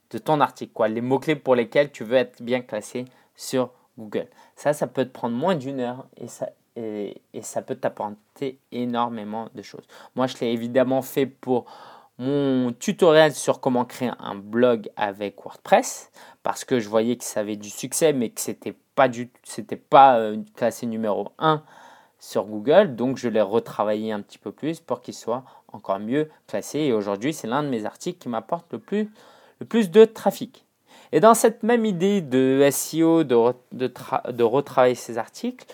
de, 0.10 0.18
ton 0.20 0.40
article. 0.40 0.72
Quoi. 0.72 0.88
Les 0.88 1.02
mots-clés 1.02 1.36
pour 1.36 1.56
lesquels 1.56 1.92
tu 1.92 2.06
veux 2.06 2.16
être 2.16 2.42
bien 2.42 2.62
classé 2.62 3.06
sur 3.36 3.72
Google. 3.98 4.28
Ça, 4.56 4.74
ça 4.74 4.88
peut 4.88 5.06
te 5.06 5.12
prendre 5.12 5.36
moins 5.36 5.56
d'une 5.56 5.80
heure 5.80 6.08
et 6.18 6.28
ça, 6.28 7.62
peut 7.62 7.76
t'apporter 7.76 8.60
énormément 8.72 9.50
de 9.54 9.62
choses. 9.62 9.86
Moi, 10.16 10.28
je 10.28 10.38
l'ai 10.38 10.52
évidemment 10.52 11.02
fait 11.02 11.26
pour 11.26 11.66
mon 12.20 12.74
tutoriel 12.74 13.34
sur 13.34 13.60
comment 13.60 13.86
créer 13.86 14.12
un 14.20 14.36
blog 14.36 14.90
avec 14.96 15.40
WordPress 15.44 16.12
parce 16.42 16.66
que 16.66 16.80
je 16.80 16.90
voyais 16.90 17.16
que 17.16 17.24
ça 17.24 17.42
avait 17.42 17.58
du 17.58 17.70
succès 17.70 18.12
mais 18.12 18.30
que 18.30 18.42
c'était 18.42 18.76
pas 18.96 19.08
pas 19.92 20.18
euh, 20.18 20.38
classé 20.56 20.88
numéro 20.88 21.30
1 21.38 21.62
sur 22.18 22.46
Google 22.46 22.96
donc 22.96 23.18
je 23.18 23.30
l'ai 23.30 23.42
retravaillé 23.42 24.12
un 24.12 24.22
petit 24.22 24.40
peu 24.40 24.52
plus 24.52 24.80
pour 24.80 25.02
qu'il 25.02 25.14
soit 25.14 25.44
encore 25.72 26.00
mieux 26.00 26.32
classé 26.48 26.80
et 26.80 26.94
aujourd'hui 26.94 27.34
c'est 27.34 27.46
l'un 27.46 27.62
de 27.62 27.70
mes 27.70 27.86
articles 27.86 28.18
qui 28.18 28.30
m'apporte 28.30 28.74
le 28.74 28.80
plus 28.80 29.92
de 29.92 30.06
trafic. 30.06 30.67
Et 31.12 31.20
dans 31.20 31.34
cette 31.34 31.64
même 31.64 31.86
idée 31.86 32.22
de 32.22 32.68
SEO, 32.72 33.24
de, 33.24 33.54
de, 33.72 34.44
retravailler 34.44 34.96
ces 34.96 35.18
articles, 35.18 35.66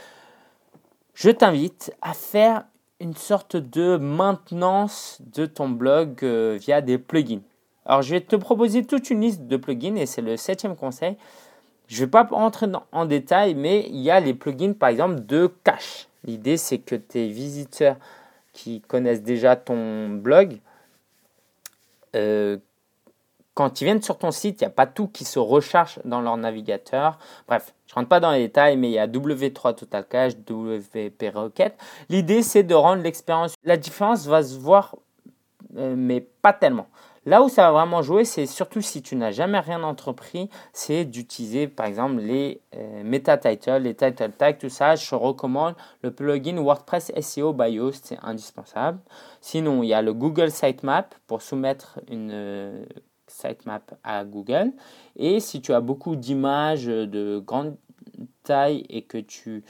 je 1.15 1.29
t'invite 1.29 1.93
à 2.01 2.13
faire 2.13 2.65
une 2.99 3.15
sorte 3.15 3.55
de 3.55 3.97
maintenance 3.97 5.17
de 5.33 5.45
ton 5.45 5.69
blog 5.69 6.19
euh, 6.23 6.57
via 6.59 6.81
des 6.81 6.97
plugins. 6.97 7.41
Alors, 7.85 8.01
je 8.01 8.11
vais 8.11 8.21
te 8.21 8.35
proposer 8.35 8.85
toute 8.85 9.09
une 9.09 9.21
liste 9.21 9.45
de 9.47 9.57
plugins 9.57 9.95
et 9.95 10.05
c'est 10.05 10.21
le 10.21 10.37
septième 10.37 10.75
conseil. 10.75 11.17
Je 11.87 11.95
ne 11.95 12.05
vais 12.05 12.11
pas 12.11 12.23
rentrer 12.23 12.67
en 12.91 13.05
détail, 13.05 13.55
mais 13.55 13.85
il 13.89 13.99
y 13.99 14.09
a 14.09 14.19
les 14.19 14.33
plugins, 14.33 14.73
par 14.73 14.89
exemple, 14.89 15.25
de 15.25 15.51
cache. 15.63 16.07
L'idée, 16.23 16.55
c'est 16.57 16.77
que 16.77 16.95
tes 16.95 17.27
visiteurs 17.27 17.97
qui 18.53 18.81
connaissent 18.81 19.23
déjà 19.23 19.55
ton 19.55 20.09
blog, 20.09 20.59
euh, 22.15 22.57
quand 23.53 23.81
ils 23.81 23.85
viennent 23.85 24.01
sur 24.01 24.17
ton 24.17 24.31
site, 24.31 24.61
il 24.61 24.63
n'y 24.63 24.67
a 24.67 24.71
pas 24.71 24.87
tout 24.87 25.07
qui 25.07 25.25
se 25.25 25.39
recharge 25.39 25.99
dans 26.05 26.21
leur 26.21 26.37
navigateur. 26.37 27.19
Bref, 27.47 27.73
je 27.87 27.93
ne 27.93 27.95
rentre 27.95 28.09
pas 28.09 28.19
dans 28.19 28.31
les 28.31 28.39
détails, 28.47 28.77
mais 28.77 28.89
il 28.89 28.93
y 28.93 28.99
a 28.99 29.07
W3 29.07 29.75
Total 29.75 30.05
Cache, 30.07 30.33
WP 30.33 31.31
Rocket. 31.33 31.75
L'idée, 32.09 32.41
c'est 32.41 32.63
de 32.63 32.73
rendre 32.73 33.03
l'expérience. 33.03 33.55
La 33.63 33.77
différence 33.77 34.25
va 34.25 34.41
se 34.41 34.57
voir, 34.57 34.95
euh, 35.77 35.93
mais 35.95 36.21
pas 36.41 36.53
tellement. 36.53 36.87
Là 37.25 37.41
où 37.41 37.47
ça 37.47 37.71
va 37.71 37.71
vraiment 37.71 38.01
jouer, 38.01 38.25
c'est 38.25 38.45
surtout 38.45 38.81
si 38.81 39.01
tu 39.01 39.15
n'as 39.15 39.31
jamais 39.31 39.59
rien 39.59 39.81
entrepris, 39.83 40.49
c'est 40.73 41.05
d'utiliser 41.05 41.69
par 41.69 41.85
exemple 41.85 42.15
les 42.15 42.59
euh, 42.75 43.01
meta 43.05 43.37
titles, 43.37 43.77
les 43.77 43.95
title 43.95 44.31
tags, 44.37 44.53
tout 44.53 44.67
ça. 44.67 44.95
Je 44.95 45.15
recommande 45.15 45.75
le 46.01 46.11
plugin 46.11 46.57
WordPress 46.57 47.13
SEO 47.21 47.53
BIOS, 47.53 47.93
c'est 48.03 48.17
indispensable. 48.23 48.99
Sinon, 49.39 49.83
il 49.83 49.87
y 49.87 49.93
a 49.93 50.01
le 50.01 50.13
Google 50.13 50.51
Sitemap 50.51 51.15
pour 51.25 51.41
soumettre 51.41 52.01
une 52.09 52.31
euh, 52.33 52.83
sitemap 53.49 53.95
à 54.03 54.23
Google. 54.25 54.71
Et 55.15 55.39
si 55.39 55.61
tu 55.61 55.73
as 55.73 55.81
beaucoup 55.81 56.15
d'images 56.15 56.85
de 56.85 57.39
grande 57.39 57.75
taille 58.43 58.85
et 58.89 59.03
que 59.03 59.17
tu 59.17 59.63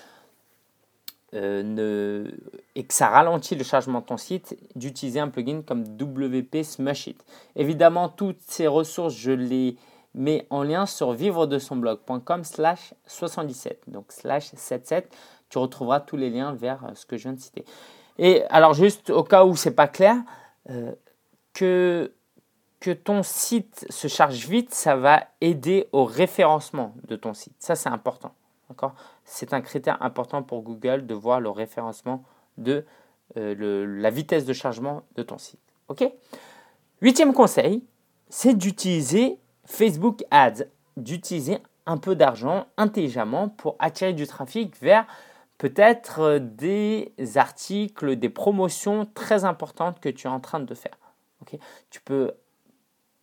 euh, 1.36 1.64
ne, 1.64 2.32
et 2.76 2.84
que 2.84 2.94
ça 2.94 3.10
ralentit 3.10 3.56
le 3.56 3.64
chargement 3.64 4.02
de 4.02 4.06
ton 4.06 4.18
site, 4.18 4.56
d'utiliser 4.76 5.20
un 5.20 5.30
plugin 5.30 5.64
comme 5.66 5.84
WP 5.84 6.64
Smushit. 6.64 7.26
Évidemment, 7.56 8.08
toutes 8.08 8.42
ces 8.42 8.68
ressources, 8.68 9.16
je 9.16 9.32
les 9.32 9.76
mets 10.14 10.46
en 10.52 10.62
lien 10.62 10.86
sur 10.86 11.12
vivre 11.12 11.48
de 11.48 11.58
son 11.58 11.78
blog.com 11.78 12.44
slash 12.44 12.94
77. 13.08 13.82
Donc 13.88 14.12
slash 14.12 14.50
77, 14.50 15.12
tu 15.50 15.58
retrouveras 15.58 16.02
tous 16.02 16.18
les 16.18 16.30
liens 16.30 16.54
vers 16.54 16.86
euh, 16.86 16.94
ce 16.94 17.08
que 17.08 17.18
je 17.18 17.24
viens 17.24 17.34
de 17.34 17.40
citer. 17.40 17.66
Et 18.20 18.44
alors 18.50 18.76
juste 18.76 19.10
au 19.10 19.24
cas 19.24 19.44
où 19.44 19.56
c'est 19.56 19.76
pas 19.76 19.88
clair, 19.88 20.18
euh, 20.70 20.92
que 21.54 22.14
ton 22.92 23.24
site 23.24 23.86
se 23.90 24.08
charge 24.08 24.48
vite, 24.48 24.74
ça 24.74 24.96
va 24.96 25.24
aider 25.42 25.88
au 25.92 26.06
référencement 26.06 26.94
de 27.08 27.16
ton 27.16 27.34
site. 27.34 27.56
Ça, 27.60 27.76
c'est 27.76 27.90
important. 27.90 28.34
D'accord? 28.70 28.94
C'est 29.26 29.54
un 29.54 29.62
critère 29.62 30.02
important 30.02 30.44
pour 30.44 30.62
Google 30.62 31.06
de 31.06 31.14
voir 31.14 31.40
le 31.40 31.50
référencement 31.50 32.24
de 32.58 32.86
euh, 33.38 33.86
la 34.00 34.10
vitesse 34.10 34.46
de 34.46 34.54
chargement 34.54 35.04
de 35.16 35.24
ton 35.24 35.38
site. 35.38 35.60
OK? 35.88 36.04
Huitième 37.02 37.34
conseil, 37.34 37.84
c'est 38.30 38.54
d'utiliser 38.54 39.40
Facebook 39.66 40.24
Ads, 40.32 40.66
d'utiliser 40.98 41.60
un 41.86 41.98
peu 41.98 42.16
d'argent 42.16 42.66
intelligemment 42.78 43.50
pour 43.50 43.76
attirer 43.80 44.14
du 44.14 44.28
trafic 44.28 44.80
vers 44.82 45.06
peut-être 45.58 46.20
euh, 46.20 46.40
des 46.40 47.14
articles, 47.36 48.16
des 48.16 48.30
promotions 48.30 49.08
très 49.14 49.46
importantes 49.46 50.00
que 50.00 50.10
tu 50.10 50.28
es 50.28 50.30
en 50.30 50.40
train 50.40 50.60
de 50.60 50.74
faire. 50.74 50.98
Ok? 51.42 51.60
Tu 51.90 52.02
peux 52.02 52.34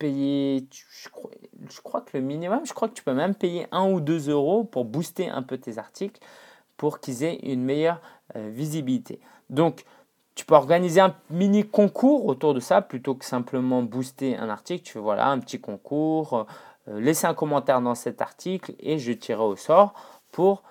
payer, 0.01 0.65
je 0.71 1.81
crois, 1.81 2.01
que 2.01 2.17
le 2.17 2.23
minimum, 2.23 2.61
je 2.65 2.73
crois 2.73 2.87
que 2.87 2.95
tu 2.95 3.03
peux 3.03 3.13
même 3.13 3.35
payer 3.35 3.67
1 3.71 3.91
ou 3.91 4.01
2 4.01 4.31
euros 4.31 4.63
pour 4.63 4.83
booster 4.83 5.29
un 5.29 5.43
peu 5.43 5.59
tes 5.59 5.77
articles 5.77 6.19
pour 6.75 6.99
qu'ils 6.99 7.21
aient 7.23 7.35
une 7.43 7.63
meilleure 7.63 8.01
euh, 8.35 8.49
visibilité. 8.51 9.19
Donc, 9.51 9.85
tu 10.33 10.43
peux 10.43 10.55
organiser 10.55 11.01
un 11.01 11.15
mini 11.29 11.67
concours 11.67 12.25
autour 12.25 12.55
de 12.55 12.59
ça 12.59 12.81
plutôt 12.81 13.13
que 13.13 13.25
simplement 13.25 13.83
booster 13.83 14.35
un 14.35 14.49
article. 14.49 14.83
Tu 14.83 14.93
fais 14.93 14.99
voilà 14.99 15.27
un 15.27 15.37
petit 15.37 15.61
concours, 15.61 16.47
euh, 16.87 17.13
un 17.23 17.33
commentaire 17.35 17.79
dans 17.79 17.93
cet 17.93 18.21
article 18.21 18.73
et 18.79 18.97
je 18.97 19.11
tirerai 19.11 19.43
au 19.43 19.55
sort 19.55 19.93
pour 20.31 20.63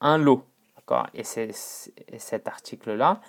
un 0.00 0.16
lot. 0.16 0.44
D'accord? 0.76 1.08
Et, 1.12 1.24
c'est, 1.24 1.50
cet 2.18 2.46
article-là, 2.46 3.20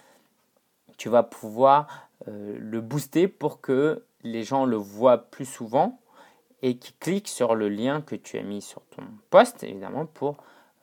tu 0.97 1.09
vas 1.09 1.23
pouvoir 1.23 1.87
euh, 2.27 2.55
le 2.59 2.79
booster 2.81 3.27
pour 3.27 3.59
que 3.59 4.03
les 4.23 4.43
gens 4.43 4.65
le 4.65 4.77
voient 4.77 5.29
plus 5.29 5.45
souvent 5.45 5.99
et 6.61 6.77
qui 6.77 6.93
cliquent 6.93 7.27
sur 7.27 7.55
le 7.55 7.69
lien 7.69 8.01
que 8.01 8.15
tu 8.15 8.37
as 8.37 8.43
mis 8.43 8.61
sur 8.61 8.81
ton 8.95 9.03
poste, 9.29 9.63
évidemment, 9.63 10.05
pour 10.05 10.37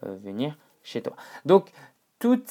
euh, 0.04 0.16
venir 0.16 0.56
chez 0.82 1.02
toi. 1.02 1.14
Donc, 1.44 1.70
toutes, 2.18 2.50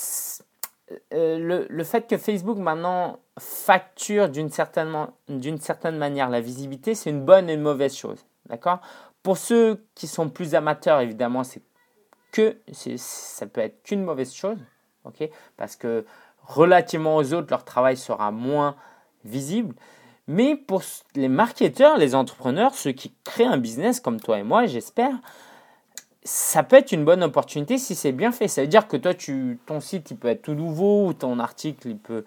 le, 1.12 1.66
le, 1.70 1.84
fait 1.84 2.08
que 2.08 2.18
Facebook 2.18 2.58
maintenant 2.58 3.20
facture 3.40 4.30
d'une 4.30 4.50
certaine, 4.50 5.08
certaine 5.60 5.98
manière 5.98 6.30
la 6.30 6.42
visibilité, 6.42 6.96
c'est 6.96 7.10
une 7.10 7.24
bonne 7.24 7.50
et 7.50 7.54
une 7.54 7.62
mauvaise 7.62 7.96
chose. 7.96 8.26
D'accord? 8.48 8.80
Pour 9.24 9.38
ceux 9.38 9.86
qui 9.96 10.08
sont 10.08 10.30
plus 10.30 10.54
amateurs, 10.54 11.00
évidemment, 11.00 11.44
c'est 11.46 11.62
que 12.34 12.58
ça 12.98 13.46
peut 13.46 13.62
être 13.62 13.84
qu'une 13.84 14.04
mauvaise 14.04 14.34
chose. 14.34 14.58
Parce 15.58 15.76
que 15.76 16.06
relativement 16.42 17.16
aux 17.16 17.34
autres, 17.34 17.48
leur 17.50 17.64
travail 17.64 17.98
sera 17.98 18.32
moins 18.32 18.76
visible. 19.24 19.76
Mais 20.28 20.56
pour 20.56 20.82
les 21.16 21.28
marketeurs, 21.28 21.98
les 21.98 22.16
entrepreneurs, 22.16 22.76
ceux 22.76 22.92
qui 22.92 23.14
créent 23.24 23.46
un 23.46 23.58
business 23.58 24.00
comme 24.00 24.22
toi 24.22 24.40
et 24.40 24.44
moi, 24.44 24.66
j'espère, 24.66 25.14
ça 26.24 26.64
peut 26.64 26.78
être 26.78 26.94
une 26.94 27.04
bonne 27.04 27.24
opportunité 27.24 27.78
si 27.78 27.96
c'est 27.96 28.14
bien 28.14 28.32
fait. 28.32 28.48
Ça 28.48 28.62
veut 28.62 28.68
dire 28.68 28.88
que 28.88 28.96
toi, 28.96 29.14
tu, 29.14 29.60
ton 29.66 29.82
site, 29.82 30.12
il 30.12 30.18
peut 30.18 30.30
être 30.30 30.44
tout 30.44 30.54
nouveau 30.54 31.08
ou 31.08 31.14
ton 31.14 31.40
article, 31.40 31.90
il 31.90 31.98
peut, 31.98 32.24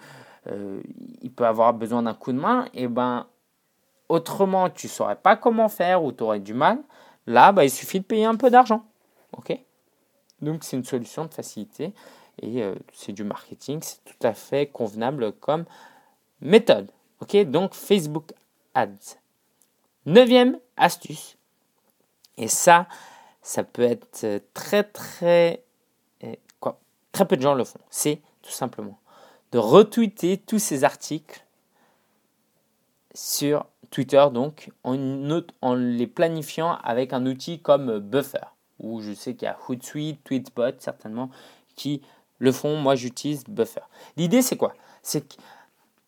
euh, 0.49 0.81
il 1.23 1.33
peut 1.33 1.47
avoir 1.47 1.73
besoin 1.73 2.03
d'un 2.03 2.15
coup 2.15 2.33
de 2.33 2.39
main. 2.39 2.67
Et 2.75 2.87
ben, 2.87 3.27
autrement, 4.11 4.69
tu 4.69 4.87
ne 4.87 4.91
saurais 4.91 5.17
pas 5.17 5.37
comment 5.37 5.69
faire 5.69 6.05
ou 6.05 6.13
tu 6.13 6.23
aurais 6.23 6.41
du 6.41 6.53
mal. 6.53 6.79
Là, 7.27 7.53
bah, 7.53 7.65
il 7.65 7.71
suffit 7.71 8.01
de 8.01 8.05
payer 8.05 8.27
un 8.27 8.37
peu 8.37 8.51
d'argent. 8.51 8.85
Donc, 10.43 10.65
c'est 10.65 10.77
une 10.77 10.85
solution 10.85 11.25
de 11.25 11.33
facilité 11.33 11.95
et 12.43 12.63
euh, 12.63 12.75
c'est 12.93 13.13
du 13.13 13.25
marketing. 13.25 13.81
C'est 13.83 14.05
tout 14.05 14.27
à 14.27 14.35
fait 14.35 14.67
convenable 14.67 15.33
comme 15.33 15.65
méthode. 16.41 16.91
OK 17.21 17.37
Donc, 17.47 17.75
Facebook 17.75 18.33
Ads. 18.75 19.19
Neuvième 20.07 20.59
astuce. 20.77 21.37
Et 22.37 22.49
ça, 22.49 22.87
ça 23.43 23.63
peut 23.65 23.83
être 23.83 24.25
euh, 24.25 24.41
très 24.55 24.83
très 24.83 25.63
euh, 26.25 26.35
quoi 26.61 26.81
très 27.13 27.27
peu 27.27 27.37
de 27.37 27.43
gens 27.43 27.55
le 27.55 27.65
font. 27.65 27.79
C'est 27.91 28.21
tout 28.43 28.51
simplement 28.51 28.99
de 29.53 29.59
retweeter 29.59 30.39
tous 30.39 30.59
ces 30.59 30.85
articles 30.85 31.45
sur 33.15 33.65
Twitter 33.91 34.27
donc 34.33 34.71
en, 34.83 35.75
les 35.75 36.07
planifiant 36.09 36.77
avec 36.83 37.13
un 37.13 37.25
outil 37.25 37.61
comme 37.61 38.01
Buffer 38.01 38.45
ou 38.81 39.01
je 39.01 39.13
sais 39.13 39.35
qu'il 39.35 39.47
y 39.47 39.49
a 39.49 39.57
Hootsuite, 39.69 40.23
Tweetbot 40.25 40.73
certainement 40.81 41.31
qui 41.77 42.03
le 42.39 42.53
font. 42.53 42.77
Moi 42.77 42.97
j'utilise 42.97 43.45
Buffer. 43.45 43.81
L'idée 44.17 44.43
c'est 44.43 44.57
quoi? 44.57 44.75
C'est 45.03 45.39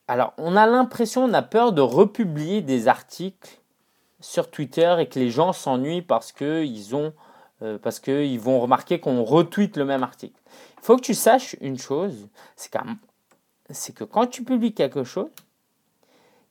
alors 0.09 0.33
on 0.39 0.57
a 0.57 0.67
l'impression, 0.67 1.25
on 1.25 1.33
a 1.35 1.43
peur 1.43 1.73
de 1.73 1.83
republier 1.83 2.63
des 2.63 2.89
articles 2.89 3.61
sur 4.21 4.51
Twitter 4.51 4.97
et 4.99 5.07
que 5.07 5.19
les 5.19 5.31
gens 5.31 5.53
s'ennuient 5.53 6.03
parce 6.03 6.33
qu'ils 6.33 6.97
ont 6.97 7.13
euh, 7.63 7.79
vont 8.39 8.61
remarquer 8.61 9.01
qu'on 9.01 9.23
retweet 9.23 9.77
le 9.77 9.85
même 9.85 10.03
article. 10.03 10.41
Il 10.79 10.85
faut 10.85 10.97
que 10.97 11.03
tu 11.03 11.15
saches 11.15 11.57
une 11.61 11.79
chose, 11.79 12.29
c'est 12.57 12.71
que 13.95 14.05
quand 14.05 14.27
tu 14.27 14.45
publies 14.45 14.75
quelque 14.75 15.05
chose, 15.05 15.31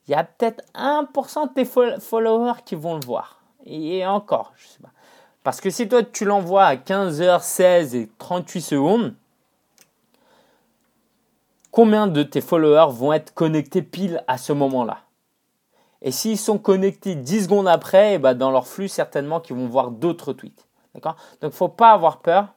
il 0.06 0.12
y 0.12 0.14
a 0.14 0.24
peut-être 0.24 0.62
1% 0.74 1.48
de 1.48 1.54
tes 1.54 1.64
followers 2.00 2.62
qui 2.64 2.74
vont 2.74 2.94
le 2.94 3.04
voir. 3.04 3.42
Et 3.64 4.06
encore, 4.06 4.52
je 4.56 4.66
sais 4.66 4.78
pas. 4.80 4.92
Parce 5.42 5.60
que 5.60 5.70
si 5.70 5.88
toi 5.88 6.02
tu 6.02 6.24
l'envoies 6.24 6.64
à 6.64 6.76
15h16 6.76 7.96
et 7.96 8.10
38 8.18 8.60
secondes, 8.60 9.14
combien 11.70 12.06
de 12.06 12.22
tes 12.22 12.40
followers 12.40 12.92
vont 12.92 13.12
être 13.12 13.34
connectés 13.34 13.82
pile 13.82 14.22
à 14.26 14.38
ce 14.38 14.52
moment-là 14.52 15.02
Et 16.02 16.10
s'ils 16.10 16.38
sont 16.38 16.58
connectés 16.58 17.14
10 17.14 17.44
secondes 17.44 17.68
après, 17.68 18.14
eh 18.14 18.18
ben, 18.18 18.34
dans 18.34 18.50
leur 18.50 18.66
flux, 18.66 18.88
certainement 18.88 19.40
qu'ils 19.40 19.56
vont 19.56 19.66
voir 19.66 19.90
d'autres 19.90 20.32
tweets. 20.32 20.66
Donc, 20.94 21.04
il 21.42 21.46
ne 21.46 21.50
faut 21.50 21.68
pas 21.68 21.92
avoir 21.92 22.18
peur 22.18 22.54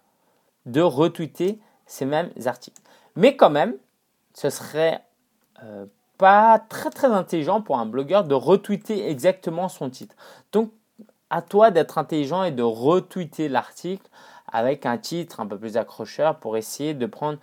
de 0.65 0.81
retweeter 0.81 1.59
ces 1.85 2.05
mêmes 2.05 2.31
articles. 2.45 2.81
Mais 3.15 3.35
quand 3.35 3.49
même, 3.49 3.75
ce 4.33 4.49
serait 4.49 5.01
euh, 5.63 5.85
pas 6.17 6.59
très 6.59 6.89
très 6.89 7.07
intelligent 7.07 7.61
pour 7.61 7.79
un 7.79 7.85
blogueur 7.85 8.23
de 8.23 8.35
retweeter 8.35 9.09
exactement 9.09 9.67
son 9.69 9.89
titre. 9.89 10.15
Donc, 10.51 10.71
à 11.29 11.41
toi 11.41 11.71
d'être 11.71 11.97
intelligent 11.97 12.43
et 12.43 12.51
de 12.51 12.63
retweeter 12.63 13.47
l'article 13.47 14.07
avec 14.51 14.85
un 14.85 14.97
titre 14.97 15.39
un 15.39 15.47
peu 15.47 15.57
plus 15.57 15.77
accrocheur 15.77 16.39
pour 16.39 16.57
essayer 16.57 16.93
de 16.93 17.05
prendre 17.05 17.39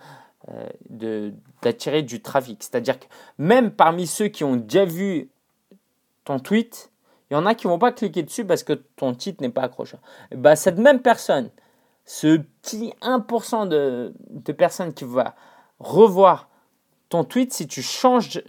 euh, 0.49 1.31
d'attirer 1.61 2.03
du 2.03 2.21
trafic. 2.21 2.63
C'est-à-dire 2.63 2.99
que 2.99 3.05
même 3.37 3.71
parmi 3.71 4.07
ceux 4.07 4.27
qui 4.27 4.43
ont 4.43 4.55
déjà 4.55 4.85
vu 4.85 5.29
ton 6.25 6.39
tweet, 6.39 6.91
il 7.29 7.33
y 7.33 7.37
en 7.37 7.45
a 7.45 7.55
qui 7.55 7.67
vont 7.67 7.79
pas 7.79 7.91
cliquer 7.91 8.23
dessus 8.23 8.45
parce 8.45 8.63
que 8.63 8.73
ton 8.73 9.13
titre 9.13 9.41
n'est 9.41 9.49
pas 9.49 9.61
accrocheur. 9.61 9.99
Bah, 10.31 10.55
cette 10.55 10.77
même 10.77 11.01
personne, 11.01 11.49
ce 12.05 12.37
petit 12.37 12.93
1% 13.01 13.67
de, 13.67 14.13
de 14.29 14.51
personnes 14.51 14.93
qui 14.93 15.03
va 15.05 15.35
revoir 15.79 16.49
ton 17.09 17.23
tweet, 17.23 17.53
si 17.53 17.67
tu 17.67 17.81
changes 17.81 18.41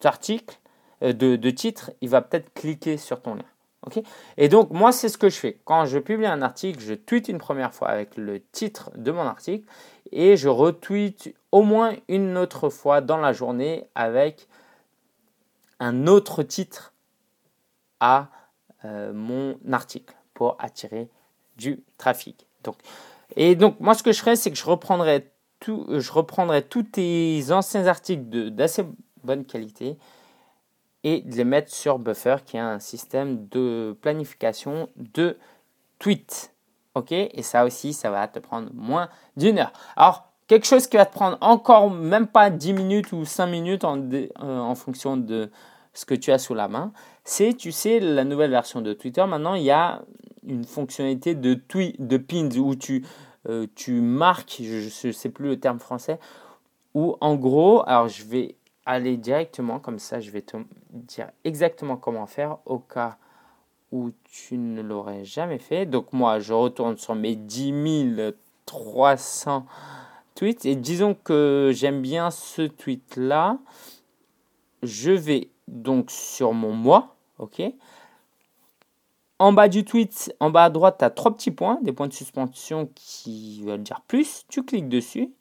d'article, 0.00 0.58
euh, 1.02 1.12
de, 1.12 1.36
de, 1.36 1.50
titre, 1.50 1.92
il 2.00 2.08
va 2.08 2.20
peut-être 2.22 2.52
cliquer 2.54 2.96
sur 2.96 3.22
ton 3.22 3.34
lien. 3.34 3.44
Ok 3.86 4.02
Et 4.36 4.48
donc, 4.48 4.70
moi, 4.70 4.92
c'est 4.92 5.08
ce 5.08 5.18
que 5.18 5.28
je 5.28 5.36
fais. 5.36 5.58
Quand 5.64 5.86
je 5.86 5.98
publie 5.98 6.26
un 6.26 6.42
article, 6.42 6.80
je 6.80 6.94
tweete 6.94 7.28
une 7.28 7.38
première 7.38 7.74
fois 7.74 7.88
avec 7.88 8.16
le 8.16 8.40
titre 8.40 8.90
de 8.96 9.10
mon 9.10 9.22
article 9.22 9.66
et 10.10 10.36
je 10.36 10.48
retweete 10.48 11.34
au 11.50 11.62
moins 11.62 11.94
une 12.08 12.36
autre 12.36 12.68
fois 12.68 13.00
dans 13.00 13.18
la 13.18 13.32
journée 13.32 13.84
avec 13.94 14.48
un 15.80 16.06
autre 16.06 16.42
titre 16.42 16.92
à 18.00 18.28
euh, 18.84 19.12
mon 19.12 19.58
article 19.70 20.14
pour 20.34 20.56
attirer 20.58 21.08
du 21.56 21.82
trafic. 21.98 22.46
Donc, 22.64 22.76
et 23.36 23.54
donc, 23.56 23.80
moi, 23.80 23.94
ce 23.94 24.02
que 24.02 24.12
je 24.12 24.20
ferais, 24.20 24.36
c'est 24.36 24.50
que 24.50 24.56
je 24.56 24.64
reprendrai, 24.64 25.30
tout, 25.60 25.86
je 25.88 26.12
reprendrai 26.12 26.62
tous 26.62 26.82
tes 26.82 27.44
anciens 27.50 27.86
articles 27.86 28.50
d'assez 28.50 28.84
bonne 29.24 29.44
qualité 29.44 29.98
et 31.04 31.20
de 31.20 31.34
les 31.34 31.44
mettre 31.44 31.72
sur 31.72 31.98
Buffer, 31.98 32.36
qui 32.44 32.56
est 32.56 32.60
un 32.60 32.78
système 32.78 33.46
de 33.48 33.96
planification 34.00 34.88
de 34.96 35.36
tweets. 35.98 36.52
OK? 36.94 37.12
Et 37.12 37.42
ça 37.42 37.64
aussi, 37.64 37.92
ça 37.92 38.10
va 38.10 38.28
te 38.28 38.38
prendre 38.38 38.70
moins 38.74 39.08
d'une 39.36 39.58
heure. 39.58 39.72
Alors, 39.96 40.32
quelque 40.46 40.66
chose 40.66 40.86
qui 40.86 40.96
va 40.96 41.06
te 41.06 41.12
prendre 41.12 41.38
encore 41.40 41.90
même 41.90 42.26
pas 42.26 42.50
10 42.50 42.72
minutes 42.74 43.12
ou 43.12 43.24
5 43.24 43.46
minutes 43.46 43.84
en, 43.84 43.98
euh, 44.12 44.28
en 44.38 44.74
fonction 44.74 45.16
de 45.16 45.50
ce 45.94 46.04
que 46.04 46.14
tu 46.14 46.32
as 46.32 46.38
sous 46.38 46.54
la 46.54 46.68
main, 46.68 46.92
c'est, 47.24 47.54
tu 47.54 47.72
sais, 47.72 48.00
la 48.00 48.24
nouvelle 48.24 48.50
version 48.50 48.80
de 48.80 48.92
Twitter. 48.92 49.24
Maintenant, 49.26 49.54
il 49.54 49.62
y 49.62 49.70
a 49.70 50.02
une 50.46 50.64
fonctionnalité 50.64 51.34
de, 51.34 51.54
tweet, 51.54 52.04
de 52.04 52.16
pins 52.16 52.48
où 52.56 52.74
tu, 52.74 53.04
euh, 53.48 53.66
tu 53.74 54.00
marques, 54.00 54.60
je 54.60 55.06
ne 55.06 55.12
sais 55.12 55.28
plus 55.28 55.48
le 55.48 55.60
terme 55.60 55.78
français, 55.78 56.18
où 56.94 57.16
en 57.20 57.36
gros, 57.36 57.82
alors 57.86 58.08
je 58.08 58.24
vais 58.24 58.56
aller 58.86 59.16
directement, 59.16 59.78
comme 59.78 59.98
ça 59.98 60.20
je 60.20 60.30
vais 60.30 60.42
te 60.42 60.56
dire 60.92 61.30
exactement 61.44 61.96
comment 61.96 62.26
faire 62.26 62.58
au 62.66 62.78
cas 62.78 63.18
où 63.92 64.10
tu 64.24 64.56
ne 64.56 64.80
l'aurais 64.80 65.24
jamais 65.24 65.58
fait. 65.58 65.86
Donc 65.86 66.12
moi, 66.12 66.40
je 66.40 66.52
retourne 66.52 66.96
sur 66.96 67.14
mes 67.14 67.36
10 67.36 68.34
300 68.66 69.66
tweets 70.34 70.64
et 70.64 70.76
disons 70.76 71.14
que 71.14 71.70
j'aime 71.74 72.00
bien 72.00 72.30
ce 72.30 72.62
tweet-là. 72.62 73.58
Je 74.82 75.12
vais 75.12 75.50
donc 75.68 76.10
sur 76.10 76.52
mon 76.54 76.72
moi, 76.72 77.14
ok? 77.38 77.62
En 79.38 79.52
bas 79.52 79.68
du 79.68 79.84
tweet, 79.84 80.34
en 80.40 80.50
bas 80.50 80.64
à 80.64 80.70
droite, 80.70 80.96
tu 80.98 81.04
as 81.04 81.10
trois 81.10 81.34
petits 81.34 81.50
points, 81.50 81.78
des 81.82 81.92
points 81.92 82.06
de 82.06 82.12
suspension 82.12 82.88
qui 82.94 83.62
veulent 83.62 83.82
dire 83.82 84.00
plus. 84.06 84.44
Tu 84.48 84.64
cliques 84.64 84.88
dessus 84.88 85.32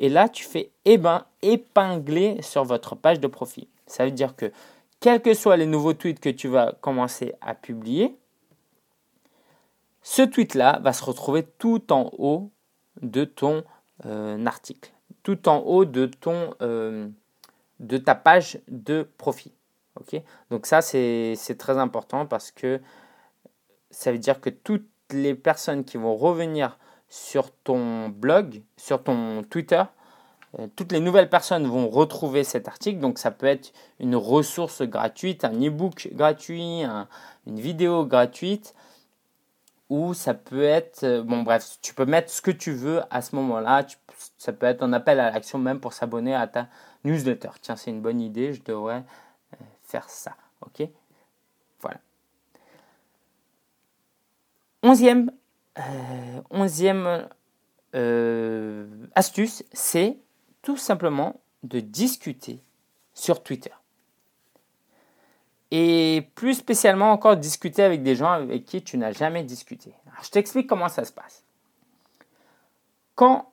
et 0.00 0.08
là, 0.08 0.30
tu 0.30 0.44
fais 0.44 0.70
eh 0.86 0.96
ben, 0.96 1.26
épingler 1.42 2.40
sur 2.40 2.64
votre 2.64 2.96
page 2.96 3.20
de 3.20 3.26
profil. 3.26 3.66
Ça 3.86 4.06
veut 4.06 4.10
dire 4.10 4.34
que 4.34 4.50
quels 4.98 5.20
que 5.20 5.34
soient 5.34 5.58
les 5.58 5.66
nouveaux 5.66 5.92
tweets 5.92 6.20
que 6.20 6.30
tu 6.30 6.48
vas 6.48 6.72
commencer 6.80 7.34
à 7.42 7.54
publier, 7.54 8.16
ce 10.02 10.22
tweet-là 10.22 10.80
va 10.82 10.94
se 10.94 11.04
retrouver 11.04 11.42
tout 11.42 11.92
en 11.92 12.10
haut 12.16 12.50
de 13.02 13.24
ton 13.24 13.62
euh, 14.06 14.44
article, 14.46 14.90
tout 15.22 15.48
en 15.50 15.58
haut 15.58 15.84
de, 15.84 16.06
ton, 16.06 16.54
euh, 16.62 17.06
de 17.78 17.98
ta 17.98 18.14
page 18.14 18.58
de 18.68 19.06
profil. 19.18 19.52
Donc 20.50 20.64
ça, 20.64 20.80
c'est 20.80 21.58
très 21.58 21.76
important 21.76 22.24
parce 22.24 22.50
que 22.50 22.80
ça 23.90 24.12
veut 24.12 24.18
dire 24.18 24.40
que 24.40 24.48
toutes 24.48 24.88
les 25.10 25.34
personnes 25.34 25.84
qui 25.84 25.98
vont 25.98 26.16
revenir 26.16 26.78
sur 27.10 27.50
ton 27.50 28.08
blog, 28.08 28.62
sur 28.76 29.02
ton 29.02 29.42
Twitter, 29.42 29.82
euh, 30.58 30.66
toutes 30.74 30.92
les 30.92 31.00
nouvelles 31.00 31.28
personnes 31.28 31.66
vont 31.66 31.88
retrouver 31.88 32.44
cet 32.44 32.68
article. 32.68 33.00
Donc 33.00 33.18
ça 33.18 33.30
peut 33.30 33.46
être 33.46 33.72
une 33.98 34.16
ressource 34.16 34.82
gratuite, 34.82 35.44
un 35.44 35.52
e-book 35.52 36.08
gratuit, 36.12 36.82
une 37.46 37.60
vidéo 37.60 38.06
gratuite, 38.06 38.74
ou 39.90 40.14
ça 40.14 40.34
peut 40.34 40.62
être, 40.62 41.02
euh, 41.02 41.22
bon 41.22 41.42
bref, 41.42 41.78
tu 41.82 41.94
peux 41.94 42.06
mettre 42.06 42.30
ce 42.30 42.40
que 42.40 42.52
tu 42.52 42.72
veux 42.72 43.02
à 43.10 43.22
ce 43.22 43.34
moment-là. 43.36 43.84
Ça 44.38 44.52
peut 44.52 44.66
être 44.66 44.82
un 44.82 44.92
appel 44.92 45.18
à 45.18 45.30
l'action 45.30 45.58
même 45.58 45.80
pour 45.80 45.92
s'abonner 45.92 46.34
à 46.34 46.46
ta 46.46 46.68
newsletter. 47.04 47.50
Tiens, 47.60 47.76
c'est 47.76 47.90
une 47.90 48.00
bonne 48.00 48.20
idée, 48.20 48.54
je 48.54 48.62
devrais 48.62 49.04
faire 49.82 50.08
ça. 50.08 50.36
Ok? 50.60 50.88
Voilà. 51.80 51.98
Onzième, 54.82 55.30
euh, 55.30 55.32
onzième 56.50 57.28
euh, 57.94 58.86
astuce, 59.14 59.64
c'est 59.72 60.18
tout 60.62 60.76
simplement 60.76 61.40
de 61.62 61.80
discuter 61.80 62.62
sur 63.14 63.42
Twitter. 63.42 63.72
Et 65.70 66.28
plus 66.34 66.54
spécialement 66.54 67.12
encore 67.12 67.36
discuter 67.36 67.82
avec 67.82 68.02
des 68.02 68.16
gens 68.16 68.30
avec 68.30 68.64
qui 68.64 68.82
tu 68.82 68.98
n'as 68.98 69.12
jamais 69.12 69.44
discuté. 69.44 69.94
je 70.22 70.30
t'explique 70.30 70.66
comment 70.66 70.88
ça 70.88 71.04
se 71.04 71.12
passe. 71.12 71.44
Quand 73.14 73.50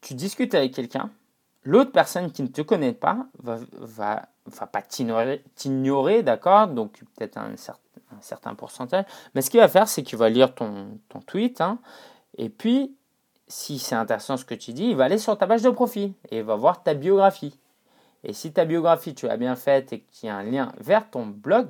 tu 0.00 0.14
discutes 0.14 0.54
avec 0.54 0.72
quelqu'un, 0.72 1.10
l'autre 1.64 1.92
personne 1.92 2.32
qui 2.32 2.42
ne 2.42 2.48
te 2.48 2.62
connaît 2.62 2.94
pas 2.94 3.26
va, 3.38 3.58
va, 3.72 4.66
pas 4.66 4.82
t'ignorer, 4.82 6.22
d'accord? 6.22 6.68
Donc 6.68 7.02
peut-être 7.16 7.36
un, 7.36 7.54
un, 8.16 8.20
certain 8.20 8.54
pourcentage. 8.54 9.04
Mais 9.34 9.42
ce 9.42 9.50
qu'il 9.50 9.60
va 9.60 9.68
faire, 9.68 9.88
c'est 9.88 10.02
qu'il 10.02 10.18
va 10.18 10.28
lire 10.28 10.54
ton, 10.54 10.98
tweet. 11.26 11.60
Hein, 11.60 11.78
et 12.36 12.48
puis, 12.48 12.94
si 13.46 13.78
c'est 13.78 13.94
intéressant 13.94 14.36
ce 14.36 14.44
que 14.44 14.54
tu 14.54 14.72
dis, 14.72 14.90
il 14.90 14.96
va 14.96 15.04
aller 15.04 15.18
sur 15.18 15.36
ta 15.36 15.46
page 15.46 15.62
de 15.62 15.70
profil 15.70 16.12
et 16.30 16.38
il 16.38 16.44
va 16.44 16.56
voir 16.56 16.82
ta 16.82 16.94
biographie. 16.94 17.58
Et 18.24 18.32
si 18.32 18.52
ta 18.52 18.64
biographie, 18.64 19.14
tu 19.14 19.26
l'as 19.26 19.36
bien 19.36 19.56
faite 19.56 19.92
et 19.92 20.00
qu'il 20.00 20.28
y 20.28 20.30
a 20.30 20.36
un 20.36 20.42
lien 20.42 20.72
vers 20.78 21.08
ton 21.08 21.26
blog, 21.26 21.68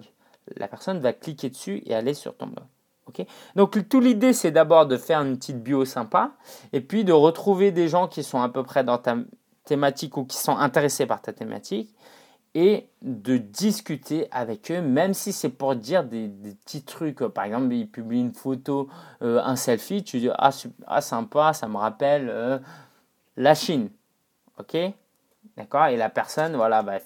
la 0.57 0.67
personne 0.67 0.99
va 0.99 1.13
cliquer 1.13 1.51
dessus 1.51 1.83
et 1.85 1.95
aller 1.95 2.15
sur 2.15 2.37
ton 2.37 2.47
blog. 2.47 2.65
Donc, 3.57 3.89
toute 3.89 4.03
l'idée, 4.03 4.33
c'est 4.33 4.51
d'abord 4.51 4.87
de 4.87 4.97
faire 4.97 5.21
une 5.21 5.39
petite 5.39 5.63
bio 5.63 5.85
sympa 5.85 6.33
et 6.73 6.81
puis 6.81 7.05
de 7.05 7.13
retrouver 7.13 7.71
des 7.71 7.89
gens 7.89 8.09
qui 8.09 8.23
sont 8.23 8.41
à 8.41 8.49
peu 8.49 8.63
près 8.63 8.85
dans 8.85 8.99
ta 8.99 9.17
thématique 9.65 10.17
ou 10.17 10.25
qui 10.25 10.37
sont 10.37 10.57
intéressés 10.57 11.07
par 11.07 11.21
ta 11.21 11.33
thématique 11.33 11.95
de 13.03 13.37
discuter 13.37 14.29
avec 14.31 14.71
eux, 14.71 14.81
même 14.81 15.15
si 15.15 15.33
c'est 15.33 15.49
pour 15.49 15.77
dire 15.77 16.05
des, 16.05 16.29
petits 16.65 16.83
trucs. 16.83 17.19
Par 17.19 17.45
exemple, 17.45 17.73
ils 17.73 17.89
publient 17.89 18.21
une 18.21 18.33
photo, 18.33 18.89
euh, 19.23 19.41
un 19.43 19.57
selfie, 19.57 20.03
tu 20.03 20.19
dis 20.19 20.31
ah, 20.35 20.51
ah, 20.87 21.01
sympa, 21.01 21.53
ça 21.53 21.69
me 21.69 21.77
rappelle 21.77 22.29
euh, 22.29 22.59
la 23.37 23.55
Chine. 23.55 23.91
Ok? 24.59 24.77
D'accord? 25.57 25.87
Et 25.87 25.97
la 25.97 26.09
personne, 26.09 26.57
voilà, 26.57 26.83
bref, 26.83 27.05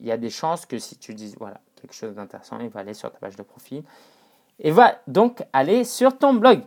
il 0.00 0.06
y 0.06 0.12
a 0.12 0.16
des 0.16 0.30
chances 0.30 0.66
que 0.66 0.78
si 0.78 0.96
tu 0.96 1.14
dis 1.14 1.34
voilà, 1.38 1.60
quelque 1.80 1.94
chose 1.94 2.14
d'intéressant, 2.14 2.58
il 2.60 2.68
va 2.68 2.80
aller 2.80 2.94
sur 2.94 3.10
ta 3.10 3.18
page 3.18 3.36
de 3.36 3.42
profil 3.42 3.84
et 4.58 4.70
va 4.70 4.96
donc 5.06 5.44
aller 5.52 5.84
sur 5.84 6.16
ton 6.18 6.34
blog. 6.34 6.62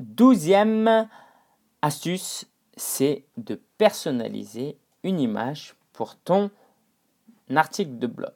Douzième 0.00 1.08
astuce, 1.82 2.46
c'est 2.76 3.24
de 3.36 3.60
personnaliser 3.78 4.76
une 5.02 5.20
image 5.20 5.74
pour 5.94 6.16
ton 6.16 6.50
article 7.54 7.98
de 7.98 8.06
blog. 8.06 8.32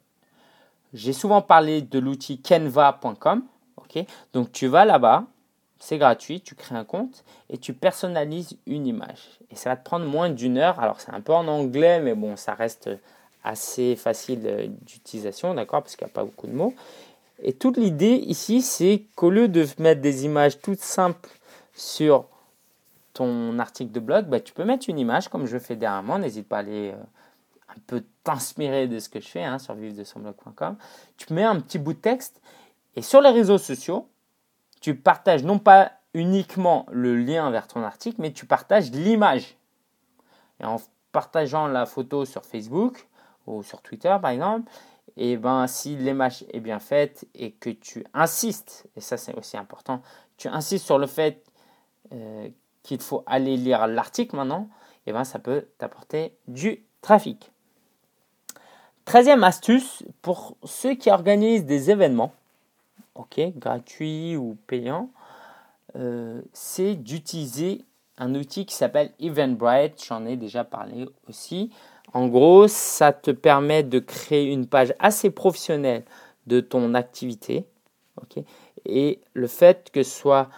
J'ai 0.93 1.13
souvent 1.13 1.43
parlé 1.43 1.83
de 1.83 1.99
l'outil 1.99 2.41
canva.com. 2.41 3.43
Donc 4.33 4.51
tu 4.51 4.67
vas 4.67 4.85
là-bas, 4.85 5.25
c'est 5.79 5.97
gratuit, 5.97 6.41
tu 6.41 6.55
crées 6.55 6.75
un 6.75 6.83
compte 6.83 7.23
et 7.49 7.57
tu 7.57 7.73
personnalises 7.73 8.57
une 8.67 8.85
image. 8.85 9.39
Et 9.49 9.55
ça 9.55 9.71
va 9.71 9.77
te 9.77 9.83
prendre 9.83 10.05
moins 10.05 10.29
d'une 10.29 10.57
heure. 10.57 10.79
Alors 10.79 10.99
c'est 11.01 11.11
un 11.11 11.21
peu 11.21 11.33
en 11.33 11.47
anglais, 11.47 11.99
mais 11.99 12.13
bon, 12.13 12.35
ça 12.35 12.53
reste 12.53 12.89
assez 13.43 13.95
facile 13.95 14.41
euh, 14.45 14.67
d'utilisation, 14.81 15.53
d'accord, 15.53 15.81
parce 15.81 15.95
qu'il 15.95 16.05
n'y 16.05 16.11
a 16.11 16.13
pas 16.13 16.23
beaucoup 16.23 16.47
de 16.47 16.53
mots. 16.53 16.73
Et 17.41 17.53
toute 17.53 17.77
l'idée 17.77 18.15
ici, 18.27 18.61
c'est 18.61 19.05
qu'au 19.15 19.29
lieu 19.29 19.47
de 19.47 19.65
mettre 19.79 20.01
des 20.01 20.25
images 20.25 20.59
toutes 20.59 20.81
simples 20.81 21.29
sur 21.73 22.25
ton 23.13 23.57
article 23.59 23.91
de 23.91 24.01
blog, 24.01 24.25
bah, 24.25 24.39
tu 24.41 24.53
peux 24.53 24.65
mettre 24.65 24.89
une 24.89 24.99
image 24.99 25.29
comme 25.29 25.45
je 25.45 25.57
fais 25.57 25.77
dernièrement. 25.77 26.19
N'hésite 26.19 26.47
pas 26.47 26.57
à 26.57 26.59
aller 26.59 26.93
euh, 27.79 27.97
un 27.97 27.99
peu 27.99 28.03
t'inspirer 28.23 28.87
de 28.87 28.99
ce 28.99 29.09
que 29.09 29.19
je 29.19 29.27
fais 29.27 29.43
hein, 29.43 29.59
sur 29.59 29.73
vivre. 29.73 29.95
Tu 31.17 31.33
mets 31.33 31.43
un 31.43 31.59
petit 31.59 31.79
bout 31.79 31.93
de 31.93 31.99
texte 31.99 32.41
et 32.95 33.01
sur 33.01 33.21
les 33.21 33.29
réseaux 33.29 33.57
sociaux, 33.57 34.09
tu 34.81 34.95
partages 34.95 35.43
non 35.43 35.59
pas 35.59 35.91
uniquement 36.13 36.85
le 36.91 37.15
lien 37.15 37.49
vers 37.51 37.67
ton 37.67 37.83
article, 37.83 38.21
mais 38.21 38.33
tu 38.33 38.45
partages 38.45 38.91
l'image. 38.91 39.57
Et 40.59 40.65
en 40.65 40.77
partageant 41.11 41.67
la 41.67 41.85
photo 41.85 42.25
sur 42.25 42.45
Facebook 42.45 43.07
ou 43.47 43.63
sur 43.63 43.81
Twitter 43.81 44.15
par 44.21 44.31
exemple, 44.31 44.71
et 45.17 45.37
ben 45.37 45.67
si 45.67 45.95
l'image 45.95 46.45
est 46.51 46.59
bien 46.59 46.79
faite 46.79 47.27
et 47.33 47.51
que 47.51 47.69
tu 47.69 48.05
insistes, 48.13 48.87
et 48.95 49.01
ça 49.01 49.17
c'est 49.17 49.35
aussi 49.35 49.57
important, 49.57 50.01
tu 50.37 50.47
insistes 50.47 50.85
sur 50.85 50.97
le 50.97 51.07
fait 51.07 51.43
euh, 52.13 52.49
qu'il 52.83 53.01
faut 53.01 53.23
aller 53.25 53.57
lire 53.57 53.87
l'article 53.87 54.35
maintenant, 54.35 54.69
et 55.05 55.11
ben 55.11 55.23
ça 55.23 55.39
peut 55.39 55.67
t'apporter 55.77 56.37
du 56.47 56.85
trafic. 57.01 57.51
Treizième 59.09 59.43
astuce 59.43 60.03
pour 60.21 60.55
ceux 60.63 60.93
qui 60.93 61.09
organisent 61.09 61.65
des 61.65 61.89
événements, 61.89 62.31
ok, 63.15 63.41
gratuits 63.55 64.37
ou 64.37 64.55
payants, 64.67 65.09
euh, 65.95 66.43
c'est 66.53 66.93
d'utiliser 66.93 67.83
un 68.19 68.35
outil 68.35 68.67
qui 68.67 68.75
s'appelle 68.75 69.11
Eventbrite. 69.19 70.05
J'en 70.07 70.27
ai 70.27 70.37
déjà 70.37 70.63
parlé 70.63 71.09
aussi. 71.27 71.71
En 72.13 72.27
gros, 72.27 72.67
ça 72.67 73.11
te 73.11 73.31
permet 73.31 73.81
de 73.81 73.97
créer 73.97 74.45
une 74.45 74.67
page 74.67 74.93
assez 74.99 75.31
professionnelle 75.31 76.03
de 76.45 76.59
ton 76.59 76.93
activité. 76.93 77.65
Et 78.85 79.21
le 79.33 79.47
fait 79.47 79.89
que 79.91 80.03
ce 80.03 80.19
soit 80.19 80.49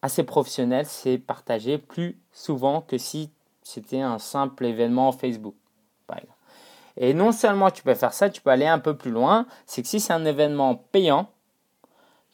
assez 0.00 0.22
professionnel, 0.22 0.86
c'est 0.86 1.18
partagé 1.18 1.76
plus 1.76 2.16
souvent 2.32 2.82
que 2.82 2.98
si 2.98 3.30
c'était 3.64 4.00
un 4.00 4.20
simple 4.20 4.66
événement 4.66 5.10
Facebook. 5.10 5.56
Et 6.96 7.14
non 7.14 7.32
seulement 7.32 7.70
tu 7.70 7.82
peux 7.82 7.94
faire 7.94 8.12
ça, 8.12 8.30
tu 8.30 8.40
peux 8.40 8.50
aller 8.50 8.66
un 8.66 8.78
peu 8.78 8.96
plus 8.96 9.10
loin. 9.10 9.46
C'est 9.66 9.82
que 9.82 9.88
si 9.88 10.00
c'est 10.00 10.12
un 10.12 10.24
événement 10.24 10.74
payant, 10.74 11.28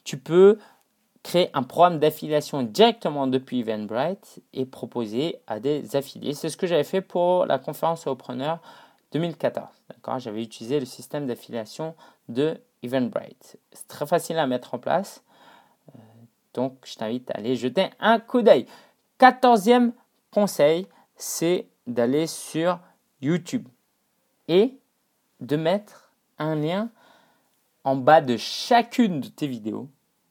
tu 0.03 0.17
peux 0.17 0.57
créer 1.23 1.49
un 1.53 1.63
programme 1.63 1.99
d'affiliation 1.99 2.63
directement 2.63 3.27
depuis 3.27 3.59
Eventbrite 3.59 4.41
et 4.53 4.65
proposer 4.65 5.41
à 5.47 5.59
des 5.59 5.95
affiliés. 5.95 6.33
C'est 6.33 6.49
ce 6.49 6.55
que 6.55 6.67
j'avais 6.67 6.85
fait 6.85 7.01
pour 7.01 7.45
la 7.45 7.59
conférence 7.59 8.07
Preneur 8.17 8.59
2014. 9.11 9.67
J'avais 10.19 10.41
utilisé 10.41 10.79
le 10.79 10.85
système 10.85 11.27
d'affiliation 11.27 11.95
de 12.29 12.57
Eventbrite. 12.81 13.57
C'est 13.73 13.87
très 13.87 14.05
facile 14.05 14.37
à 14.37 14.47
mettre 14.47 14.73
en 14.73 14.79
place. 14.79 15.23
Euh, 15.89 15.99
donc, 16.53 16.77
je 16.85 16.95
t'invite 16.95 17.29
à 17.31 17.35
aller 17.35 17.55
jeter 17.55 17.89
un 17.99 18.19
coup 18.19 18.41
d'œil. 18.41 18.65
Quatorzième 19.17 19.91
conseil, 20.31 20.87
c'est 21.17 21.67
d'aller 21.87 22.27
sur 22.27 22.79
YouTube 23.21 23.67
et 24.47 24.77
de 25.39 25.55
mettre 25.55 26.11
un 26.37 26.55
lien 26.55 26.89
en 27.83 27.95
bas 27.95 28.21
de 28.21 28.37
chacune 28.37 29.21
de 29.21 29.27
tes 29.27 29.47
vidéos 29.47 29.89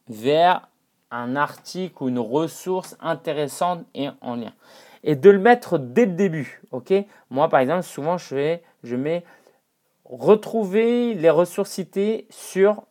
vers 0.08 0.68
un 1.10 1.36
article 1.36 2.02
ou 2.02 2.08
une 2.08 2.18
ressource 2.18 2.96
intéressante 3.00 3.84
et 3.94 4.08
en 4.20 4.36
lien. 4.36 4.52
Et 5.04 5.14
de 5.14 5.30
le 5.30 5.38
mettre 5.38 5.78
dès 5.78 6.06
le 6.06 6.12
début. 6.12 6.62
Moi, 7.30 7.48
par 7.48 7.60
exemple, 7.60 7.82
souvent, 7.82 8.18
je, 8.18 8.24
fais, 8.24 8.62
je 8.82 8.96
mets 8.96 9.24
retrouver 10.04 11.14
les 11.14 11.30
ressources 11.30 11.70
citées 11.70 12.26
sur, 12.30 12.82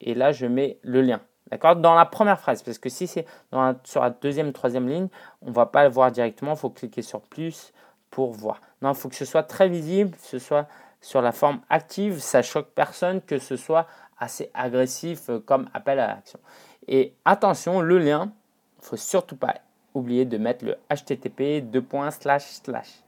et 0.00 0.14
là, 0.14 0.32
je 0.32 0.46
mets 0.46 0.78
le 0.82 1.02
lien. 1.02 1.20
D'accord? 1.50 1.76
Dans 1.76 1.94
la 1.94 2.06
première 2.06 2.40
phrase, 2.40 2.62
parce 2.62 2.78
que 2.78 2.88
si 2.88 3.06
c'est 3.06 3.26
sur 3.84 4.02
la 4.02 4.10
deuxième, 4.10 4.52
troisième 4.52 4.88
ligne, 4.88 5.08
on 5.42 5.50
ne 5.50 5.54
va 5.54 5.66
pas 5.66 5.84
le 5.84 5.90
voir 5.90 6.10
directement, 6.10 6.52
il 6.52 6.58
faut 6.58 6.70
cliquer 6.70 7.02
sur 7.02 7.20
plus 7.20 7.72
pour 8.12 8.30
voir. 8.32 8.60
Non, 8.82 8.92
il 8.92 8.94
faut 8.94 9.08
que 9.08 9.16
ce 9.16 9.24
soit 9.24 9.42
très 9.42 9.68
visible, 9.68 10.12
que 10.16 10.26
ce 10.26 10.38
soit 10.38 10.68
sur 11.00 11.20
la 11.20 11.32
forme 11.32 11.60
active, 11.68 12.20
ça 12.20 12.42
choque 12.42 12.68
personne, 12.74 13.20
que 13.20 13.40
ce 13.40 13.56
soit 13.56 13.88
assez 14.18 14.50
agressif 14.54 15.30
euh, 15.30 15.40
comme 15.40 15.68
appel 15.74 15.98
à 15.98 16.06
l'action. 16.06 16.38
Et 16.86 17.14
attention, 17.24 17.80
le 17.80 17.98
lien, 17.98 18.30
il 18.78 18.84
faut 18.84 18.96
surtout 18.96 19.36
pas 19.36 19.54
oublier 19.94 20.24
de 20.24 20.38
mettre 20.38 20.64
le 20.64 20.76
http 20.90 21.64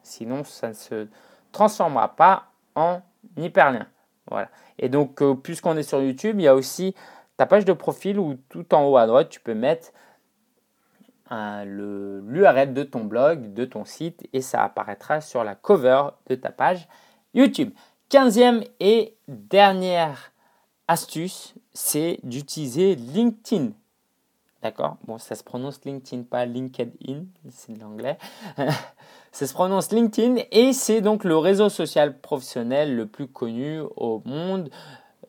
sinon 0.02 0.44
ça 0.44 0.68
ne 0.68 0.72
se 0.74 1.06
transformera 1.52 2.16
pas 2.16 2.46
en 2.74 3.00
hyperlien. 3.36 3.86
Voilà. 4.30 4.48
Et 4.78 4.88
donc, 4.88 5.22
euh, 5.22 5.34
puisqu'on 5.34 5.76
est 5.76 5.82
sur 5.82 6.02
YouTube, 6.02 6.40
il 6.40 6.44
y 6.44 6.48
a 6.48 6.54
aussi 6.54 6.94
ta 7.36 7.46
page 7.46 7.64
de 7.64 7.72
profil 7.72 8.18
où 8.18 8.36
tout 8.48 8.74
en 8.74 8.84
haut 8.84 8.96
à 8.96 9.06
droite, 9.06 9.28
tu 9.28 9.40
peux 9.40 9.54
mettre 9.54 9.92
l'URL 11.30 12.74
de 12.74 12.82
ton 12.82 13.04
blog, 13.04 13.54
de 13.54 13.64
ton 13.64 13.84
site, 13.84 14.28
et 14.32 14.40
ça 14.40 14.62
apparaîtra 14.64 15.20
sur 15.20 15.44
la 15.44 15.54
cover 15.54 16.08
de 16.28 16.34
ta 16.34 16.50
page 16.50 16.88
YouTube. 17.34 17.72
Quinzième 18.08 18.62
et 18.80 19.16
dernière 19.28 20.32
astuce, 20.88 21.54
c'est 21.72 22.20
d'utiliser 22.22 22.94
LinkedIn. 22.94 23.70
D'accord? 24.62 24.96
Bon, 25.06 25.18
ça 25.18 25.34
se 25.34 25.42
prononce 25.44 25.84
LinkedIn, 25.84 26.22
pas 26.22 26.46
LinkedIn, 26.46 27.24
c'est 27.50 27.74
de 27.74 27.80
l'anglais. 27.80 28.16
ça 29.32 29.46
se 29.46 29.52
prononce 29.52 29.92
LinkedIn 29.92 30.36
et 30.50 30.72
c'est 30.72 31.00
donc 31.00 31.24
le 31.24 31.36
réseau 31.36 31.68
social 31.68 32.18
professionnel 32.18 32.96
le 32.96 33.06
plus 33.06 33.26
connu 33.26 33.80
au 33.96 34.22
monde. 34.24 34.70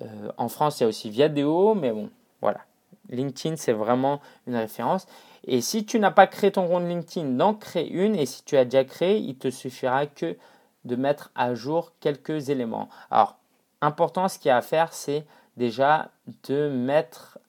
Euh, 0.01 0.31
en 0.37 0.47
France, 0.47 0.79
il 0.79 0.83
y 0.83 0.85
a 0.85 0.89
aussi 0.89 1.09
Viadeo, 1.09 1.75
mais 1.75 1.91
bon, 1.91 2.09
voilà. 2.41 2.61
LinkedIn, 3.09 3.55
c'est 3.57 3.73
vraiment 3.73 4.21
une 4.47 4.55
référence. 4.55 5.05
Et 5.47 5.61
si 5.61 5.85
tu 5.85 5.99
n'as 5.99 6.11
pas 6.11 6.27
créé 6.27 6.51
ton 6.51 6.67
compte 6.67 6.87
LinkedIn, 6.87 7.29
donc 7.37 7.59
crée 7.59 7.85
une. 7.85 8.15
Et 8.15 8.25
si 8.25 8.43
tu 8.43 8.57
as 8.57 8.65
déjà 8.65 8.83
créé, 8.83 9.17
il 9.17 9.37
te 9.37 9.49
suffira 9.49 10.07
que 10.07 10.35
de 10.85 10.95
mettre 10.95 11.31
à 11.35 11.53
jour 11.53 11.93
quelques 11.99 12.49
éléments. 12.49 12.89
Alors, 13.11 13.37
important, 13.81 14.27
ce 14.27 14.39
qu'il 14.39 14.49
y 14.49 14.51
a 14.51 14.57
à 14.57 14.61
faire, 14.61 14.93
c'est 14.93 15.25
déjà 15.57 16.09
de 16.47 16.69
mettre 16.69 17.39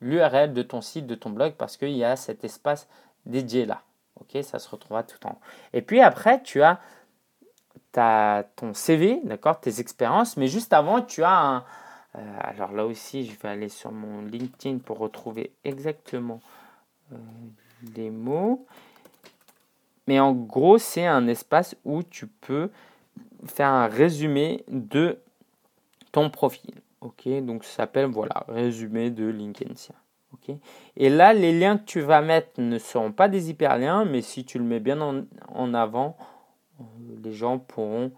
l'URL 0.00 0.52
de 0.52 0.62
ton 0.62 0.80
site, 0.80 1.06
de 1.06 1.14
ton 1.14 1.30
blog, 1.30 1.54
parce 1.54 1.76
qu'il 1.76 1.96
y 1.96 2.04
a 2.04 2.16
cet 2.16 2.44
espace 2.44 2.88
dédié 3.24 3.66
là. 3.66 3.82
Ok, 4.20 4.42
ça 4.42 4.58
se 4.58 4.68
retrouvera 4.68 5.02
tout 5.02 5.24
en 5.26 5.30
haut. 5.30 5.40
Et 5.72 5.82
puis 5.82 6.00
après, 6.00 6.42
tu 6.42 6.62
as, 6.62 6.78
ton 8.56 8.74
CV, 8.74 9.20
d'accord, 9.24 9.60
tes 9.60 9.80
expériences, 9.80 10.36
mais 10.36 10.48
juste 10.48 10.72
avant, 10.72 11.00
tu 11.02 11.22
as 11.24 11.38
un. 11.38 11.64
Euh, 12.14 12.36
alors 12.40 12.72
là 12.72 12.84
aussi, 12.84 13.24
je 13.24 13.38
vais 13.38 13.48
aller 13.48 13.68
sur 13.70 13.90
mon 13.90 14.22
LinkedIn 14.22 14.78
pour 14.78 14.98
retrouver 14.98 15.52
exactement 15.64 16.40
euh, 17.12 17.16
les 17.96 18.10
mots. 18.10 18.66
Mais 20.06 20.18
en 20.20 20.32
gros, 20.32 20.78
c'est 20.78 21.06
un 21.06 21.26
espace 21.28 21.76
où 21.84 22.02
tu 22.02 22.26
peux 22.26 22.70
faire 23.46 23.68
un 23.68 23.86
résumé 23.86 24.64
de 24.68 25.18
ton 26.10 26.30
profil. 26.30 26.74
Ok, 27.00 27.28
donc 27.42 27.64
ça 27.64 27.78
s'appelle 27.78 28.06
voilà 28.06 28.44
résumé 28.48 29.10
de 29.10 29.26
LinkedIn. 29.26 29.74
Ok, 30.32 30.54
et 30.96 31.10
là 31.10 31.34
les 31.34 31.58
liens 31.58 31.76
que 31.76 31.84
tu 31.84 32.00
vas 32.00 32.22
mettre 32.22 32.60
ne 32.60 32.78
seront 32.78 33.12
pas 33.12 33.28
des 33.28 33.50
hyperliens, 33.50 34.04
mais 34.04 34.22
si 34.22 34.44
tu 34.44 34.58
le 34.58 34.64
mets 34.64 34.80
bien 34.80 35.00
en, 35.48 35.74
avant, 35.74 36.16
euh, 36.80 36.84
les 37.22 37.32
gens 37.32 37.58
pourront 37.58 38.12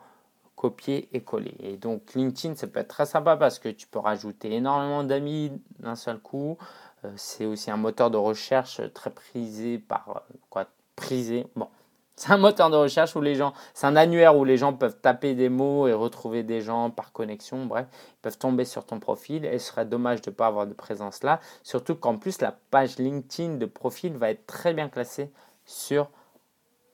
copier 0.54 1.08
et 1.12 1.22
coller. 1.22 1.56
Et 1.60 1.76
donc 1.76 2.14
LinkedIn, 2.14 2.54
ça 2.54 2.66
peut 2.66 2.80
être 2.80 2.88
très 2.88 3.06
sympa 3.06 3.36
parce 3.36 3.58
que 3.58 3.68
tu 3.68 3.86
peux 3.86 3.98
rajouter 3.98 4.52
énormément 4.52 5.02
d'amis 5.02 5.50
d'un 5.80 5.96
seul 5.96 6.18
coup. 6.18 6.56
Euh, 7.04 7.12
c'est 7.16 7.46
aussi 7.46 7.70
un 7.70 7.76
moteur 7.76 8.10
de 8.10 8.16
recherche 8.16 8.80
très 8.92 9.10
prisé 9.10 9.78
par 9.78 10.08
euh, 10.08 10.34
quoi 10.50 10.66
prisé. 10.96 11.46
Bon, 11.56 11.68
c'est 12.16 12.32
un 12.32 12.38
moteur 12.38 12.70
de 12.70 12.76
recherche 12.76 13.16
où 13.16 13.20
les 13.20 13.34
gens, 13.34 13.52
c'est 13.74 13.86
un 13.86 13.96
annuaire 13.96 14.36
où 14.36 14.44
les 14.44 14.56
gens 14.56 14.72
peuvent 14.72 14.98
taper 15.00 15.34
des 15.34 15.48
mots 15.48 15.88
et 15.88 15.92
retrouver 15.92 16.42
des 16.42 16.60
gens 16.60 16.90
par 16.90 17.12
connexion. 17.12 17.66
Bref, 17.66 17.86
ils 17.92 18.22
peuvent 18.22 18.38
tomber 18.38 18.64
sur 18.64 18.84
ton 18.84 19.00
profil 19.00 19.44
et 19.44 19.58
ce 19.58 19.68
serait 19.68 19.86
dommage 19.86 20.22
de 20.22 20.30
ne 20.30 20.34
pas 20.34 20.46
avoir 20.46 20.66
de 20.66 20.74
présence 20.74 21.22
là. 21.22 21.40
Surtout 21.62 21.94
qu'en 21.94 22.16
plus, 22.16 22.40
la 22.40 22.56
page 22.70 22.98
LinkedIn 22.98 23.54
de 23.54 23.66
profil 23.66 24.16
va 24.16 24.30
être 24.30 24.46
très 24.46 24.74
bien 24.74 24.88
classée 24.88 25.30
sur 25.64 26.10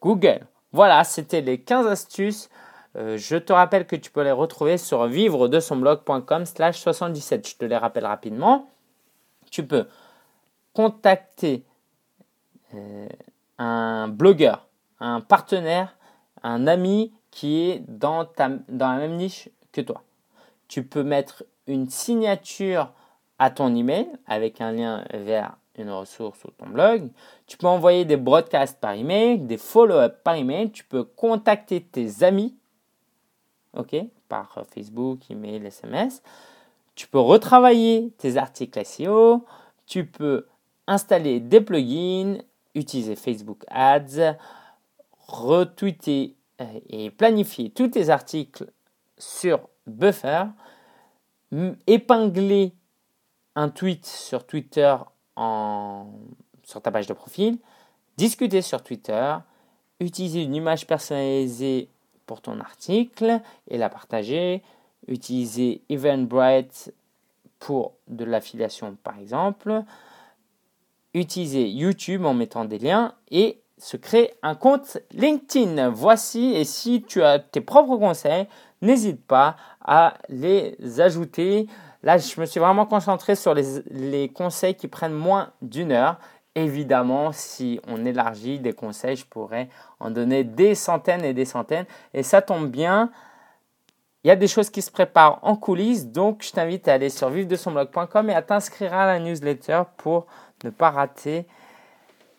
Google. 0.00 0.46
Voilà, 0.72 1.04
c'était 1.04 1.40
les 1.40 1.60
15 1.60 1.86
astuces. 1.86 2.48
Euh, 2.96 3.16
je 3.16 3.36
te 3.36 3.52
rappelle 3.52 3.86
que 3.86 3.96
tu 3.96 4.10
peux 4.10 4.22
les 4.22 4.32
retrouver 4.32 4.78
sur 4.78 5.06
vivre 5.06 5.48
de 5.48 5.60
son 5.60 5.76
blog.com 5.76 6.44
slash 6.44 6.78
77. 6.78 7.48
Je 7.48 7.56
te 7.56 7.64
les 7.64 7.76
rappelle 7.76 8.06
rapidement. 8.06 8.68
Tu 9.50 9.66
peux 9.66 9.86
contacter 10.72 11.64
euh, 12.74 13.08
un 13.58 14.08
blogueur 14.08 14.70
un 15.00 15.20
partenaire, 15.20 15.96
un 16.42 16.66
ami 16.66 17.12
qui 17.30 17.62
est 17.62 17.82
dans, 17.88 18.28
la 18.38 18.96
même 18.96 19.16
niche 19.16 19.48
que 19.72 19.80
toi. 19.80 20.02
Tu 20.68 20.84
peux 20.84 21.02
mettre 21.02 21.44
une 21.66 21.88
signature 21.88 22.92
à 23.38 23.50
ton 23.50 23.74
email 23.74 24.06
avec 24.26 24.60
un 24.60 24.72
lien 24.72 25.04
vers 25.12 25.56
une 25.76 25.90
ressource 25.90 26.44
ou 26.44 26.50
ton 26.50 26.68
blog. 26.68 27.10
Tu 27.46 27.56
peux 27.56 27.66
envoyer 27.66 28.04
des 28.04 28.16
broadcasts 28.16 28.78
par 28.78 28.92
email, 28.92 29.38
des 29.38 29.56
follow-up 29.56 30.22
par 30.22 30.34
email. 30.34 30.70
Tu 30.70 30.84
peux 30.84 31.04
contacter 31.04 31.80
tes 31.82 32.22
amis, 32.22 32.54
ok, 33.74 33.96
par 34.28 34.64
Facebook, 34.74 35.30
email, 35.30 35.64
SMS. 35.64 36.22
Tu 36.94 37.06
peux 37.06 37.20
retravailler 37.20 38.12
tes 38.18 38.36
articles 38.36 38.84
SEO. 38.84 39.46
Tu 39.86 40.04
peux 40.04 40.46
installer 40.90 41.38
des 41.38 41.60
plugins, 41.60 42.38
utiliser 42.74 43.14
Facebook 43.14 43.64
Ads, 43.68 44.36
retweeter 45.28 46.34
euh, 46.60 46.80
et 46.88 47.10
planifier 47.10 47.70
tous 47.70 47.88
tes 47.88 48.10
articles 48.10 48.66
sur 49.16 49.60
Buffer, 49.86 50.44
épingler 51.86 52.72
un 53.54 53.68
tweet 53.68 54.04
sur 54.04 54.44
Twitter 54.46 54.96
en, 55.36 56.06
sur 56.64 56.82
ta 56.82 56.90
page 56.90 57.06
de 57.06 57.14
profil, 57.14 57.58
discuter 58.16 58.60
sur 58.60 58.82
Twitter, 58.82 59.36
utiliser 60.00 60.42
une 60.42 60.54
image 60.56 60.86
personnalisée 60.86 61.88
pour 62.26 62.40
ton 62.40 62.58
article 62.60 63.40
et 63.68 63.78
la 63.78 63.88
partager, 63.88 64.62
utiliser 65.06 65.82
Eventbrite 65.88 66.92
pour 67.60 67.92
de 68.08 68.24
l'affiliation 68.24 68.96
par 69.04 69.18
exemple, 69.18 69.84
utiliser 71.14 71.68
YouTube 71.68 72.24
en 72.24 72.34
mettant 72.34 72.64
des 72.64 72.78
liens 72.78 73.14
et 73.30 73.60
se 73.78 73.96
créer 73.96 74.32
un 74.42 74.54
compte 74.54 74.98
LinkedIn. 75.12 75.88
Voici, 75.88 76.52
et 76.54 76.64
si 76.64 77.02
tu 77.02 77.22
as 77.22 77.38
tes 77.38 77.60
propres 77.60 77.96
conseils, 77.96 78.46
n'hésite 78.82 79.24
pas 79.26 79.56
à 79.84 80.14
les 80.28 80.76
ajouter. 81.00 81.66
Là, 82.02 82.18
je 82.18 82.40
me 82.40 82.46
suis 82.46 82.60
vraiment 82.60 82.86
concentré 82.86 83.34
sur 83.34 83.54
les, 83.54 84.28
conseils 84.28 84.74
qui 84.74 84.88
prennent 84.88 85.14
moins 85.14 85.52
d'une 85.62 85.92
heure. 85.92 86.18
Évidemment, 86.54 87.32
si 87.32 87.80
on 87.86 88.04
élargit 88.04 88.58
des 88.58 88.72
conseils, 88.72 89.16
je 89.16 89.24
pourrais 89.24 89.68
en 89.98 90.10
donner 90.10 90.44
des 90.44 90.74
centaines 90.74 91.24
et 91.24 91.32
des 91.32 91.44
centaines. 91.44 91.86
Et 92.12 92.22
ça 92.22 92.42
tombe 92.42 92.68
bien, 92.68 93.10
il 94.24 94.28
y 94.28 94.30
a 94.30 94.36
des 94.36 94.48
choses 94.48 94.68
qui 94.68 94.82
se 94.82 94.90
préparent 94.90 95.38
en 95.42 95.56
coulisses. 95.56 96.06
Donc, 96.06 96.42
je 96.42 96.52
t'invite 96.52 96.88
à 96.88 96.94
aller 96.94 97.08
sur 97.08 97.30
vivre-de-son-blog.com 97.30 98.30
et 98.30 98.34
à 98.34 98.42
t'inscrire 98.42 98.92
à 98.92 99.06
la 99.06 99.18
newsletter 99.18 99.82
pour 99.96 100.26
ne 100.64 100.70
pas 100.70 100.90
rater 100.90 101.46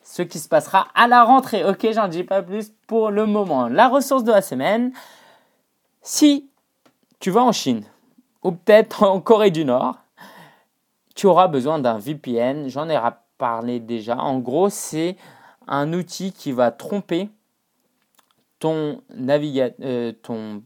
ce 0.03 0.21
qui 0.21 0.39
se 0.39 0.47
passera 0.47 0.88
à 0.95 1.07
la 1.07 1.23
rentrée. 1.23 1.63
Ok, 1.63 1.88
j'en 1.91 2.07
dis 2.07 2.23
pas 2.23 2.41
plus 2.41 2.71
pour 2.88 3.12
le 3.12 3.25
moment. 3.25 3.67
La 3.67 3.88
ressource 3.88 4.23
de 4.23 4.31
la 4.31 4.41
semaine, 4.41 4.91
si 6.01 6.49
tu 7.19 7.31
vas 7.31 7.43
en 7.43 7.51
Chine 7.51 7.84
ou 8.43 8.51
peut-être 8.51 9.03
en 9.03 9.21
Corée 9.21 9.51
du 9.51 9.65
Nord, 9.65 9.97
tu 11.15 11.27
auras 11.27 11.47
besoin 11.47 11.79
d'un 11.79 11.97
VPN. 11.99 12.67
J'en 12.67 12.89
ai 12.89 12.99
parlé 13.38 13.79
déjà. 13.79 14.17
En 14.17 14.39
gros, 14.39 14.69
c'est 14.69 15.17
un 15.67 15.93
outil 15.93 16.31
qui 16.31 16.51
va 16.51 16.71
tromper 16.71 17.29
ton 18.62 19.01
navigateur, 19.10 19.75
je 19.79 20.31
ne 20.31 20.60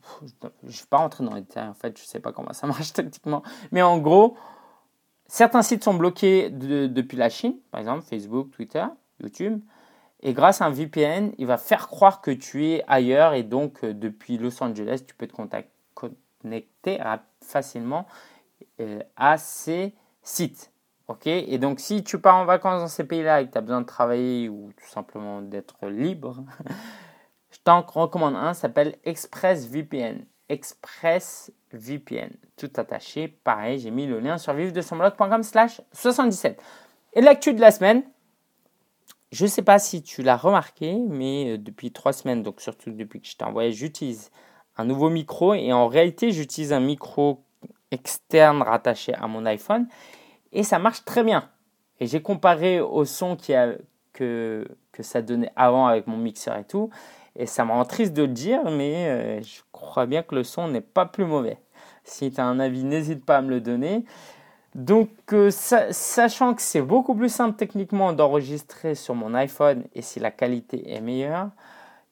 vais 0.66 0.74
pas 0.90 0.98
rentrer 0.98 1.24
dans 1.24 1.34
les 1.34 1.42
détails 1.42 1.70
en 1.70 1.74
fait, 1.74 1.98
je 1.98 2.04
ne 2.04 2.08
sais 2.08 2.20
pas 2.20 2.34
comment 2.34 2.52
ça 2.52 2.68
marche 2.68 2.92
tactiquement, 2.92 3.42
mais 3.72 3.82
en 3.82 3.98
gros, 4.00 4.36
certains 5.28 5.62
sites 5.62 5.84
sont 5.84 5.94
bloqués 5.94 6.50
depuis 6.50 7.18
la 7.18 7.30
Chine, 7.30 7.56
par 7.72 7.80
exemple 7.80 8.04
Facebook, 8.04 8.52
Twitter, 8.52 8.86
YouTube. 9.22 9.62
Et 10.22 10.34
grâce 10.34 10.62
à 10.62 10.66
un 10.66 10.72
VPN, 10.72 11.34
il 11.38 11.46
va 11.46 11.58
faire 11.58 11.88
croire 11.88 12.22
que 12.22 12.32
tu 12.32 12.66
es 12.66 12.84
ailleurs 12.88 13.34
et 13.34 13.44
donc 13.44 13.84
euh, 13.84 13.94
depuis 13.94 14.38
Los 14.38 14.64
Angeles, 14.64 15.04
tu 15.06 15.14
peux 15.14 15.28
te 15.28 15.36
connecter 15.94 17.00
facilement 17.42 18.08
euh, 18.80 19.02
à 19.16 19.38
ces 19.38 19.94
sites. 20.24 20.72
Et 21.26 21.60
donc 21.60 21.80
si 21.80 22.04
tu 22.04 22.20
pars 22.20 22.36
en 22.36 22.46
vacances 22.46 22.82
dans 22.82 22.88
ces 22.88 23.04
pays-là 23.04 23.42
et 23.42 23.48
que 23.48 23.52
tu 23.52 23.58
as 23.58 23.62
besoin 23.62 23.82
de 23.82 23.86
travailler 23.86 24.50
ou 24.50 24.72
tout 24.76 24.90
simplement 24.90 25.42
d'être 25.42 25.86
libre, 25.88 26.44
je 27.52 27.60
t'en 27.64 27.82
recommande 27.82 28.36
un, 28.36 28.54
s'appelle 28.54 28.98
ExpressVPN. 29.04 30.26
ExpressVPN, 30.50 32.32
tout 32.58 32.72
attaché. 32.78 33.28
Pareil, 33.28 33.80
j'ai 33.80 33.92
mis 33.92 34.06
le 34.06 34.20
lien 34.20 34.38
sur 34.38 34.54
vive 34.54 34.72
de 34.72 34.82
son 34.82 34.96
blog.com 34.98 35.44
slash 35.44 35.82
77. 35.92 36.62
Et 37.14 37.22
l'actu 37.22 37.54
de 37.54 37.62
la 37.62 37.72
semaine, 37.72 38.04
je 39.32 39.46
ne 39.46 39.50
sais 39.50 39.64
pas 39.64 39.80
si 39.80 40.04
tu 40.04 40.22
l'as 40.22 40.38
remarqué, 40.38 40.96
mais 41.10 41.54
euh, 41.54 41.58
depuis 41.58 41.92
trois 41.92 42.14
semaines, 42.14 42.44
donc 42.44 42.62
surtout 42.62 42.92
depuis 42.92 43.22
que 43.22 43.28
je 43.28 43.36
t'ai 43.36 43.44
envoyé, 43.44 43.72
j'utilise 43.72 44.32
un 44.78 44.86
nouveau 44.86 45.10
micro 45.10 45.54
et 45.54 45.74
en 45.74 45.88
réalité, 45.88 46.32
j'utilise 46.32 46.74
un 46.74 46.80
micro 46.80 47.44
externe 47.92 48.62
rattaché 48.62 49.14
à 49.14 49.28
mon 49.28 49.46
iPhone 49.46 49.88
et 50.52 50.64
ça 50.64 50.80
marche 50.80 51.04
très 51.06 51.24
bien. 51.24 51.50
Et 52.00 52.08
j'ai 52.08 52.22
comparé 52.22 52.82
au 52.82 53.06
son 53.06 53.36
qui 53.36 53.54
a, 53.54 53.76
que, 54.14 54.68
que 54.92 55.04
ça 55.04 55.22
donnait 55.22 55.52
avant 55.56 55.88
avec 55.88 56.08
mon 56.08 56.18
mixeur 56.18 56.58
et 56.58 56.66
tout. 56.66 56.90
Et 57.36 57.46
ça 57.46 57.66
me 57.66 57.72
rend 57.72 57.86
triste 57.86 58.14
de 58.14 58.24
le 58.24 58.30
dire, 58.30 58.70
mais 58.72 59.08
euh, 59.08 59.42
je 59.42 59.62
crois 59.72 60.06
bien 60.06 60.24
que 60.24 60.36
le 60.36 60.44
son 60.44 60.68
n'est 60.68 60.82
pas 60.82 61.06
plus 61.06 61.26
mauvais. 61.26 61.58
Si 62.04 62.32
tu 62.32 62.40
as 62.40 62.46
un 62.46 62.60
avis, 62.60 62.84
n'hésite 62.84 63.26
pas 63.26 63.38
à 63.38 63.42
me 63.42 63.50
le 63.50 63.62
donner. 63.62 64.06
Donc, 64.76 65.10
euh, 65.32 65.52
sachant 65.52 66.54
que 66.54 66.62
c'est 66.62 66.82
beaucoup 66.82 67.16
plus 67.16 67.30
simple 67.30 67.56
techniquement 67.56 68.14
d'enregistrer 68.14 68.94
sur 68.94 69.16
mon 69.16 69.34
iPhone 69.34 69.84
et 69.94 70.02
si 70.02 70.20
la 70.20 70.32
qualité 70.32 70.94
est 70.94 71.02
meilleure, 71.02 71.50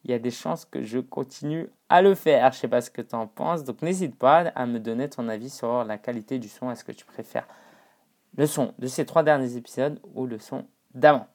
il 0.05 0.11
y 0.11 0.13
a 0.13 0.19
des 0.19 0.31
chances 0.31 0.65
que 0.65 0.81
je 0.81 0.99
continue 0.99 1.69
à 1.89 2.01
le 2.01 2.15
faire. 2.15 2.51
Je 2.51 2.57
ne 2.57 2.61
sais 2.61 2.67
pas 2.67 2.81
ce 2.81 2.89
que 2.89 3.01
tu 3.01 3.15
en 3.15 3.27
penses, 3.27 3.63
donc 3.63 3.81
n'hésite 3.81 4.17
pas 4.17 4.51
à 4.55 4.65
me 4.65 4.79
donner 4.79 5.09
ton 5.09 5.27
avis 5.29 5.49
sur 5.49 5.83
la 5.83 5.97
qualité 5.97 6.39
du 6.39 6.47
son. 6.47 6.71
Est-ce 6.71 6.83
que 6.83 6.91
tu 6.91 7.05
préfères 7.05 7.47
le 8.35 8.45
son 8.47 8.73
de 8.79 8.87
ces 8.87 9.05
trois 9.05 9.23
derniers 9.23 9.57
épisodes 9.57 9.99
ou 10.13 10.25
le 10.25 10.39
son 10.39 10.65
d'avant? 10.93 11.27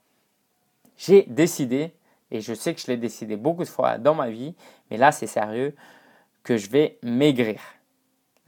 J'ai 0.96 1.22
décidé, 1.28 1.92
et 2.30 2.40
je 2.40 2.54
sais 2.54 2.74
que 2.74 2.80
je 2.80 2.86
l'ai 2.86 2.96
décidé 2.96 3.36
beaucoup 3.36 3.64
de 3.64 3.68
fois 3.68 3.98
dans 3.98 4.14
ma 4.14 4.30
vie, 4.30 4.54
mais 4.90 4.96
là 4.96 5.12
c'est 5.12 5.26
sérieux, 5.26 5.74
que 6.42 6.56
je 6.56 6.70
vais 6.70 6.98
maigrir. 7.02 7.60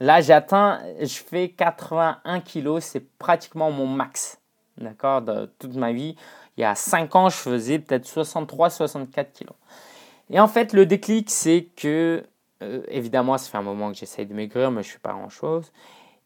Là, 0.01 0.19
j'atteins, 0.19 0.81
je 0.99 1.19
fais 1.19 1.49
81 1.49 2.39
kilos, 2.39 2.83
c'est 2.83 3.07
pratiquement 3.19 3.69
mon 3.69 3.85
max. 3.85 4.41
D'accord 4.79 5.21
De 5.21 5.45
toute 5.59 5.75
ma 5.75 5.93
vie. 5.93 6.15
Il 6.57 6.61
y 6.61 6.63
a 6.63 6.73
5 6.73 7.15
ans, 7.15 7.29
je 7.29 7.35
faisais 7.35 7.77
peut-être 7.77 8.07
63-64 8.07 9.31
kilos. 9.31 9.55
Et 10.31 10.39
en 10.39 10.47
fait, 10.47 10.73
le 10.73 10.87
déclic, 10.87 11.29
c'est 11.29 11.67
que, 11.75 12.23
euh, 12.63 12.81
évidemment, 12.87 13.37
ça 13.37 13.51
fait 13.51 13.59
un 13.59 13.61
moment 13.61 13.91
que 13.91 13.97
j'essaye 13.99 14.25
de 14.25 14.33
maigrir, 14.33 14.71
mais 14.71 14.81
je 14.81 14.87
ne 14.89 14.93
fais 14.93 14.99
pas 14.99 15.11
grand-chose. 15.11 15.71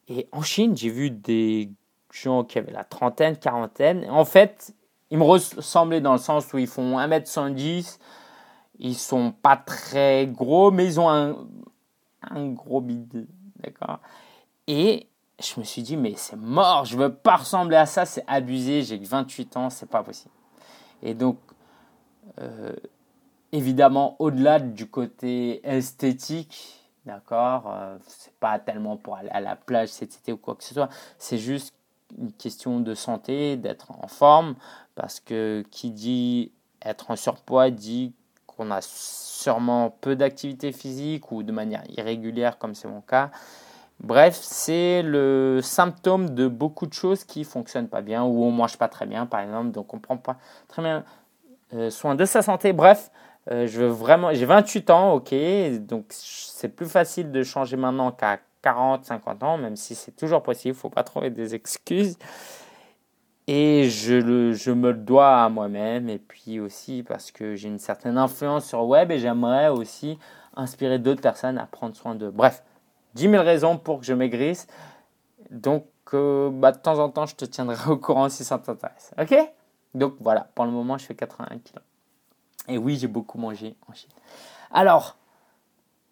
Et 0.08 0.30
en 0.32 0.42
Chine, 0.42 0.78
j'ai 0.78 0.90
vu 0.90 1.12
des 1.12 1.70
gens 2.14 2.46
qui 2.46 2.58
avaient 2.58 2.72
la 2.72 2.86
trentaine, 2.86 3.36
quarantaine. 3.36 4.10
En 4.10 4.24
fait, 4.24 4.74
ils 5.12 5.18
me 5.18 5.24
ressemblaient 5.24 6.02
dans 6.02 6.14
le 6.14 6.20
sens 6.20 6.52
où 6.54 6.58
ils 6.58 6.68
font 6.68 6.98
1m110. 6.98 8.00
Ils 8.80 8.96
sont 8.96 9.32
pas 9.32 9.56
très 9.56 10.28
gros, 10.28 10.72
mais 10.72 10.86
ils 10.86 11.00
ont 11.00 11.10
un, 11.10 11.36
gros 12.50 12.82
bide. 12.82 13.28
D'accord? 13.58 14.00
Et 14.68 15.08
je 15.40 15.60
me 15.60 15.66
suis 15.66 15.82
dit, 15.82 15.98
mais 15.98 16.14
c'est 16.16 16.36
mort, 16.36 16.86
je 16.86 16.98
veux 16.98 17.14
pas 17.14 17.38
ressembler 17.38 17.78
à 17.78 17.86
ça, 17.86 18.06
c'est 18.06 18.24
abusé, 18.28 18.82
j'ai 18.82 19.00
que 19.00 19.06
28 19.06 19.58
ans, 19.58 19.70
c'est 19.70 19.90
pas 19.90 20.04
possible. 20.04 20.34
Et 21.04 21.14
donc, 21.14 21.38
euh, 22.40 22.74
évidemment, 23.52 24.16
au-delà 24.20 24.60
du 24.60 24.90
côté 24.90 25.66
esthétique, 25.68 26.82
d'accord, 27.06 27.72
euh, 27.72 27.98
c'est 28.08 28.34
pas 28.40 28.60
tellement 28.60 28.98
pour 28.98 29.16
aller 29.16 29.30
à 29.30 29.42
la 29.42 29.56
plage 29.56 29.90
cet 29.90 30.16
été 30.16 30.32
ou 30.32 30.38
quoi 30.38 30.56
que 30.56 30.64
ce 30.64 30.74
soit, 30.74 30.90
c'est 31.18 31.38
juste 31.38 31.74
une 32.20 32.32
question 32.32 32.80
de 32.80 32.94
santé, 32.94 33.58
d'être 33.58 33.92
en 33.92 34.08
forme, 34.08 34.56
parce 34.96 35.20
que 35.20 35.64
qui 35.72 35.92
dit 35.92 36.52
être 36.82 37.12
en 37.12 37.16
surpoids 37.16 37.72
dit 37.72 38.14
qu'on 38.48 38.72
a 38.72 38.80
sûrement 38.82 39.96
peu 40.02 40.16
d'activité 40.16 40.72
physique 40.72 41.32
ou 41.32 41.44
de 41.44 41.52
manière 41.52 41.84
irrégulière, 41.90 42.58
comme 42.58 42.76
c'est 42.76 42.88
mon 42.88 43.02
cas. 43.02 43.32
Bref, 44.00 44.38
c'est 44.42 45.02
le 45.04 45.60
symptôme 45.62 46.32
de 46.32 46.48
beaucoup 46.48 46.86
de 46.86 46.94
choses 46.94 47.24
qui 47.24 47.40
ne 47.40 47.46
fonctionnent 47.46 47.88
pas 47.88 48.02
bien 48.02 48.24
ou 48.24 48.44
on 48.44 48.52
mange 48.52 48.78
pas 48.78 48.88
très 48.88 49.06
bien, 49.06 49.26
par 49.26 49.40
exemple, 49.40 49.72
donc 49.72 49.94
on 49.94 50.00
prend 50.00 50.18
pas 50.18 50.38
très 50.68 50.82
bien 50.82 51.04
euh, 51.74 51.90
soin 51.90 52.16
de 52.16 52.26
sa 52.26 52.42
santé. 52.42 52.74
Bref, 52.74 53.10
euh, 53.52 53.68
je 53.68 53.82
veux 53.82 53.88
vraiment, 53.88 54.34
j'ai 54.34 54.46
28 54.46 54.90
ans, 54.90 55.14
ok, 55.14 55.34
donc 55.80 56.06
c'est 56.10 56.70
plus 56.70 56.88
facile 56.88 57.32
de 57.32 57.44
changer 57.44 57.78
maintenant 57.78 58.12
qu'à 58.12 58.40
40, 58.66 59.06
50 59.06 59.44
ans, 59.44 59.58
même 59.60 59.76
si 59.76 59.94
c'est 59.94 60.16
toujours 60.16 60.42
possible, 60.42 60.76
faut 60.76 60.90
pas 60.90 61.04
trouver 61.04 61.30
des 61.30 61.54
excuses. 61.54 62.18
Et 63.46 63.92
je, 63.92 64.16
le, 64.16 64.54
je 64.54 64.72
me 64.72 64.90
le 64.90 64.98
dois 64.98 65.44
à 65.44 65.50
moi-même, 65.50 66.10
et 66.10 66.18
puis 66.18 66.60
aussi 66.60 67.04
parce 67.04 67.32
que 67.32 67.54
j'ai 67.54 67.68
une 67.68 67.78
certaine 67.78 68.18
influence 68.18 68.66
sur 68.66 68.80
le 68.80 68.88
web 68.88 69.12
et 69.12 69.20
j'aimerais 69.20 69.68
aussi 69.68 70.18
inspirer 70.56 70.98
d'autres 70.98 71.22
personnes 71.22 71.60
à 71.60 71.68
prendre 71.68 71.96
soin 71.96 72.16
d'eux. 72.16 72.32
Bref, 72.32 72.64
10 73.14 73.30
000 73.30 73.44
raisons 73.44 73.78
pour 73.78 74.00
que 74.00 74.06
je 74.08 74.14
maigrisse. 74.14 74.66
Donc, 75.52 75.86
euh, 76.16 76.50
bah, 76.52 76.72
de 76.72 76.80
temps 76.80 76.98
en 76.98 77.10
temps, 77.10 77.28
je 77.28 77.36
te 77.36 77.46
tiendrai 77.46 77.92
au 77.92 77.98
courant 77.98 78.30
si 78.30 78.44
ça 78.44 78.58
t'intéresse. 78.58 79.14
Ok? 79.22 79.38
Donc 79.94 80.16
voilà, 80.22 80.50
pour 80.56 80.66
le 80.66 80.72
moment, 80.72 80.98
je 80.98 81.06
fais 81.06 81.14
81 81.14 81.60
kg. 81.60 81.78
Et 82.68 82.80
oui, 82.80 82.98
j'ai 82.98 83.08
beaucoup 83.08 83.38
mangé 83.38 83.76
en 83.88 83.94
Chine. 83.94 84.10
Alors, 84.72 85.18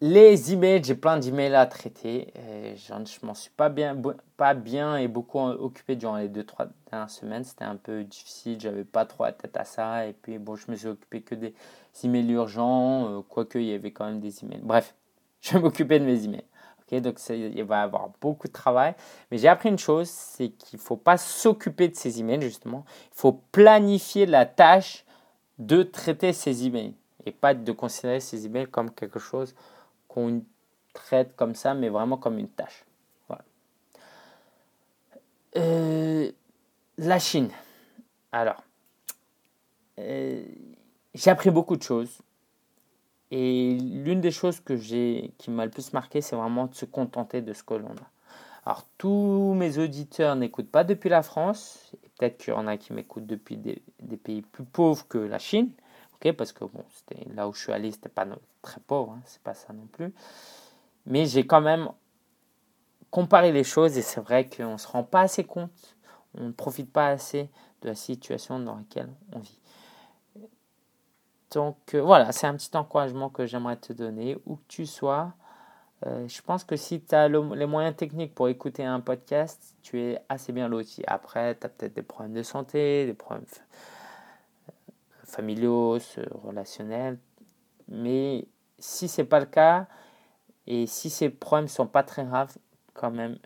les 0.06 0.52
emails, 0.52 0.84
j'ai 0.84 0.94
plein 0.94 1.16
d'emails 1.16 1.54
à 1.54 1.64
traiter. 1.64 2.30
je 2.76 2.92
ne 2.92 3.26
m'en 3.26 3.32
suis 3.32 3.50
pas 3.56 3.70
bien, 3.70 3.96
pas 4.36 4.54
et 5.00 5.08
beaucoup 5.08 5.40
occupé 5.40 5.96
durant 5.96 6.18
les 6.18 6.28
2-3 6.28 6.68
dernières 6.90 7.08
semaines. 7.08 7.42
C'était 7.42 7.64
un 7.64 7.76
peu 7.76 8.04
difficile, 8.04 8.60
j'avais 8.60 8.84
pas 8.84 9.06
trop 9.06 9.24
la 9.24 9.32
tête 9.32 9.56
à 9.56 9.64
ça. 9.64 10.06
Et 10.06 10.12
puis, 10.12 10.36
bon, 10.36 10.56
je 10.56 10.70
me 10.70 10.76
suis 10.76 10.88
occupé 10.88 11.22
que 11.22 11.34
des 11.34 11.54
emails 12.02 12.32
urgents, 12.32 13.08
euh, 13.08 13.22
quoique 13.26 13.58
il 13.58 13.64
y 13.64 13.72
avait 13.72 13.92
quand 13.92 14.04
même 14.04 14.20
des 14.20 14.44
emails. 14.44 14.60
Bref, 14.62 14.94
je 15.40 15.54
vais 15.54 15.60
m'occuper 15.60 15.98
de 15.98 16.04
mes 16.04 16.22
emails. 16.22 17.00
donc, 17.00 17.18
il 17.30 17.64
va 17.64 17.78
y 17.78 17.82
avoir 17.82 18.10
beaucoup 18.20 18.46
de 18.46 18.52
travail. 18.52 18.94
Mais 19.30 19.38
j'ai 19.38 19.48
appris 19.48 19.70
une 19.70 19.78
chose 19.78 20.10
c'est 20.10 20.50
qu'il 20.50 20.78
ne 20.78 20.84
faut 20.84 20.98
pas 20.98 21.16
s'occuper 21.16 21.88
de 21.88 21.96
ces 21.96 22.20
emails, 22.20 22.42
justement. 22.42 22.84
Il 23.06 23.16
faut 23.16 23.40
planifier 23.52 24.26
la 24.26 24.44
tâche 24.44 25.06
de 25.58 25.82
traiter 25.82 26.34
ces 26.34 26.66
emails 26.66 26.92
et 27.24 27.32
pas 27.32 27.54
de 27.54 27.72
considérer 27.72 28.20
ces 28.20 28.44
emails 28.44 28.66
comme 28.66 28.90
quelque 28.90 29.18
chose 29.18 29.54
qu'on 30.14 30.44
traite 30.92 31.34
comme 31.34 31.56
ça, 31.56 31.74
mais 31.74 31.88
vraiment 31.88 32.16
comme 32.16 32.38
une 32.38 32.48
tâche. 32.48 32.84
Euh, 35.56 36.32
la 36.98 37.18
Chine. 37.18 37.50
Alors, 38.32 38.62
euh, 40.00 40.44
j'ai 41.14 41.30
appris 41.30 41.50
beaucoup 41.50 41.76
de 41.76 41.82
choses. 41.82 42.18
Et 43.30 43.76
l'une 43.78 44.20
des 44.20 44.30
choses 44.30 44.60
que 44.60 44.76
j'ai, 44.76 45.32
qui 45.38 45.50
m'a 45.50 45.64
le 45.64 45.70
plus 45.70 45.92
marqué, 45.92 46.20
c'est 46.20 46.36
vraiment 46.36 46.66
de 46.66 46.74
se 46.74 46.84
contenter 46.84 47.40
de 47.40 47.52
ce 47.52 47.62
que 47.62 47.74
l'on 47.74 47.90
a. 47.90 48.10
Alors, 48.66 48.84
tous 48.98 49.54
mes 49.56 49.78
auditeurs 49.78 50.36
n'écoutent 50.36 50.70
pas 50.70 50.84
depuis 50.84 51.08
la 51.08 51.22
France. 51.22 51.92
Peut-être 52.18 52.38
qu'il 52.38 52.54
y 52.54 52.56
en 52.56 52.66
a 52.66 52.76
qui 52.76 52.92
m'écoutent 52.92 53.26
depuis 53.26 53.56
des, 53.56 53.82
des, 54.00 54.16
pays 54.16 54.42
plus 54.42 54.64
pauvres 54.64 55.06
que 55.06 55.18
la 55.18 55.38
Chine. 55.38 55.70
Parce 56.32 56.52
que 56.52 56.64
bon, 56.64 56.84
c'était 56.90 57.28
là 57.34 57.48
où 57.48 57.52
je 57.52 57.60
suis 57.60 57.72
allé, 57.72 57.90
c'était 57.90 58.08
pas 58.08 58.26
très 58.62 58.80
pauvre, 58.80 59.12
hein, 59.12 59.22
c'est 59.24 59.42
pas 59.42 59.54
ça 59.54 59.72
non 59.72 59.86
plus. 59.86 60.12
Mais 61.06 61.26
j'ai 61.26 61.46
quand 61.46 61.60
même 61.60 61.88
comparé 63.10 63.52
les 63.52 63.64
choses 63.64 63.96
et 63.98 64.02
c'est 64.02 64.20
vrai 64.20 64.48
qu'on 64.48 64.72
ne 64.72 64.76
se 64.76 64.88
rend 64.88 65.04
pas 65.04 65.20
assez 65.20 65.44
compte, 65.44 65.70
on 66.36 66.44
ne 66.44 66.52
profite 66.52 66.92
pas 66.92 67.08
assez 67.08 67.48
de 67.82 67.88
la 67.88 67.94
situation 67.94 68.58
dans 68.58 68.76
laquelle 68.76 69.10
on 69.32 69.38
vit. 69.38 69.60
Donc 71.52 71.94
euh, 71.94 72.00
voilà, 72.00 72.32
c'est 72.32 72.46
un 72.46 72.54
petit 72.56 72.76
encouragement 72.76 73.30
que 73.30 73.46
j'aimerais 73.46 73.76
te 73.76 73.92
donner, 73.92 74.36
où 74.46 74.56
que 74.56 74.64
tu 74.66 74.86
sois. 74.86 75.32
Euh, 76.06 76.26
je 76.26 76.42
pense 76.42 76.64
que 76.64 76.76
si 76.76 77.00
tu 77.00 77.14
as 77.14 77.28
les 77.28 77.66
moyens 77.66 77.94
techniques 77.94 78.34
pour 78.34 78.48
écouter 78.48 78.84
un 78.84 79.00
podcast, 79.00 79.76
tu 79.82 80.00
es 80.00 80.20
assez 80.28 80.52
bien 80.52 80.68
loti. 80.68 81.02
Après, 81.06 81.54
tu 81.54 81.66
as 81.66 81.68
peut-être 81.68 81.94
des 81.94 82.02
problèmes 82.02 82.34
de 82.34 82.42
santé, 82.42 83.06
des 83.06 83.14
problèmes 83.14 83.46
familiaux, 85.34 85.98
relationnels. 86.44 87.18
Mais 87.88 88.46
si 88.78 89.08
ce 89.08 89.20
n'est 89.20 89.26
pas 89.26 89.40
le 89.40 89.46
cas, 89.46 89.86
et 90.66 90.86
si 90.86 91.10
ces 91.10 91.28
problèmes 91.28 91.64
ne 91.64 91.70
sont 91.70 91.86
pas 91.86 92.02
très 92.02 92.24
graves, 92.24 92.56
quand 92.94 93.10
même, 93.10 93.38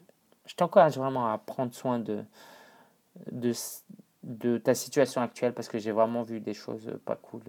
je 0.46 0.54
t'encourage 0.54 0.96
vraiment 0.96 1.32
à 1.32 1.38
prendre 1.38 1.74
soin 1.74 1.98
de, 1.98 2.24
de, 4.22 4.58
ta 4.58 4.74
situation 4.74 5.20
actuelle 5.20 5.52
parce 5.52 5.68
que 5.68 5.78
j'ai 5.78 5.92
vraiment 5.92 6.22
vu 6.22 6.40
des 6.40 6.54
choses 6.54 6.92
pas 7.04 7.16
cool 7.16 7.42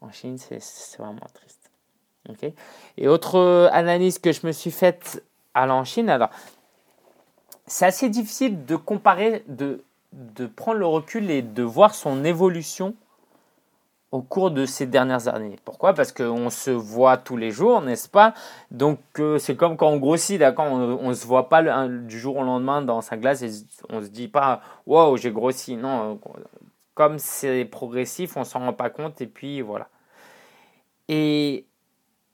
en 0.00 0.10
Chine. 0.10 0.38
C'est 0.38 0.98
vraiment 0.98 1.26
triste. 1.32 1.70
Et 2.96 3.06
autre 3.08 3.70
analyse 3.72 4.18
que 4.18 4.32
je 4.32 4.46
me 4.46 4.52
suis 4.52 4.72
faite 4.72 5.22
en 5.54 5.84
Chine, 5.84 6.10
alors, 6.10 6.30
c'est 7.66 7.86
assez 7.86 8.08
difficile 8.08 8.64
de 8.64 8.76
comparer, 8.76 9.44
de, 9.48 9.84
de 10.12 10.46
prendre 10.46 10.78
le 10.78 10.86
recul 10.86 11.30
et 11.30 11.42
de 11.42 11.62
voir 11.62 11.94
son 11.94 12.24
évolution 12.24 12.94
au 14.12 14.22
cours 14.22 14.50
de 14.50 14.66
ces 14.66 14.86
dernières 14.86 15.28
années. 15.28 15.56
Pourquoi? 15.64 15.92
Parce 15.92 16.12
qu'on 16.12 16.50
se 16.50 16.70
voit 16.70 17.16
tous 17.16 17.36
les 17.36 17.50
jours, 17.50 17.82
n'est-ce 17.82 18.08
pas? 18.08 18.34
Donc 18.70 19.00
euh, 19.18 19.38
c'est 19.38 19.56
comme 19.56 19.76
quand 19.76 19.88
on 19.88 19.98
grossit, 19.98 20.38
d'accord? 20.38 20.66
On 20.66 21.08
ne 21.08 21.14
se 21.14 21.26
voit 21.26 21.48
pas 21.48 21.88
du 21.88 22.18
jour 22.18 22.36
au 22.36 22.44
lendemain 22.44 22.82
dans 22.82 23.00
sa 23.00 23.16
glace 23.16 23.42
et 23.42 23.50
on 23.88 24.02
se 24.02 24.08
dit 24.08 24.28
pas 24.28 24.60
«Wow, 24.86 25.16
j'ai 25.16 25.32
grossi». 25.32 25.76
Non, 25.76 26.12
euh, 26.12 26.28
comme 26.94 27.18
c'est 27.18 27.64
progressif, 27.64 28.36
on 28.36 28.44
s'en 28.44 28.60
rend 28.60 28.72
pas 28.72 28.90
compte 28.90 29.20
et 29.20 29.26
puis 29.26 29.60
voilà. 29.60 29.88
Et 31.08 31.66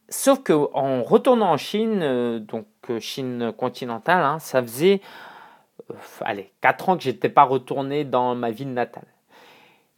sauf 0.08 0.42
que 0.42 0.52
en 0.74 1.02
retournant 1.02 1.52
en 1.52 1.56
Chine, 1.56 2.00
euh, 2.02 2.38
donc 2.38 2.66
Chine 3.00 3.52
continentale, 3.56 4.24
hein, 4.24 4.38
ça 4.38 4.62
faisait 4.62 5.00
allez, 6.20 6.52
4 6.60 6.88
ans 6.90 6.96
que 6.96 7.02
j'étais 7.02 7.28
pas 7.28 7.44
retourné 7.44 8.04
dans 8.04 8.34
ma 8.34 8.50
ville 8.50 8.72
natale. 8.72 9.06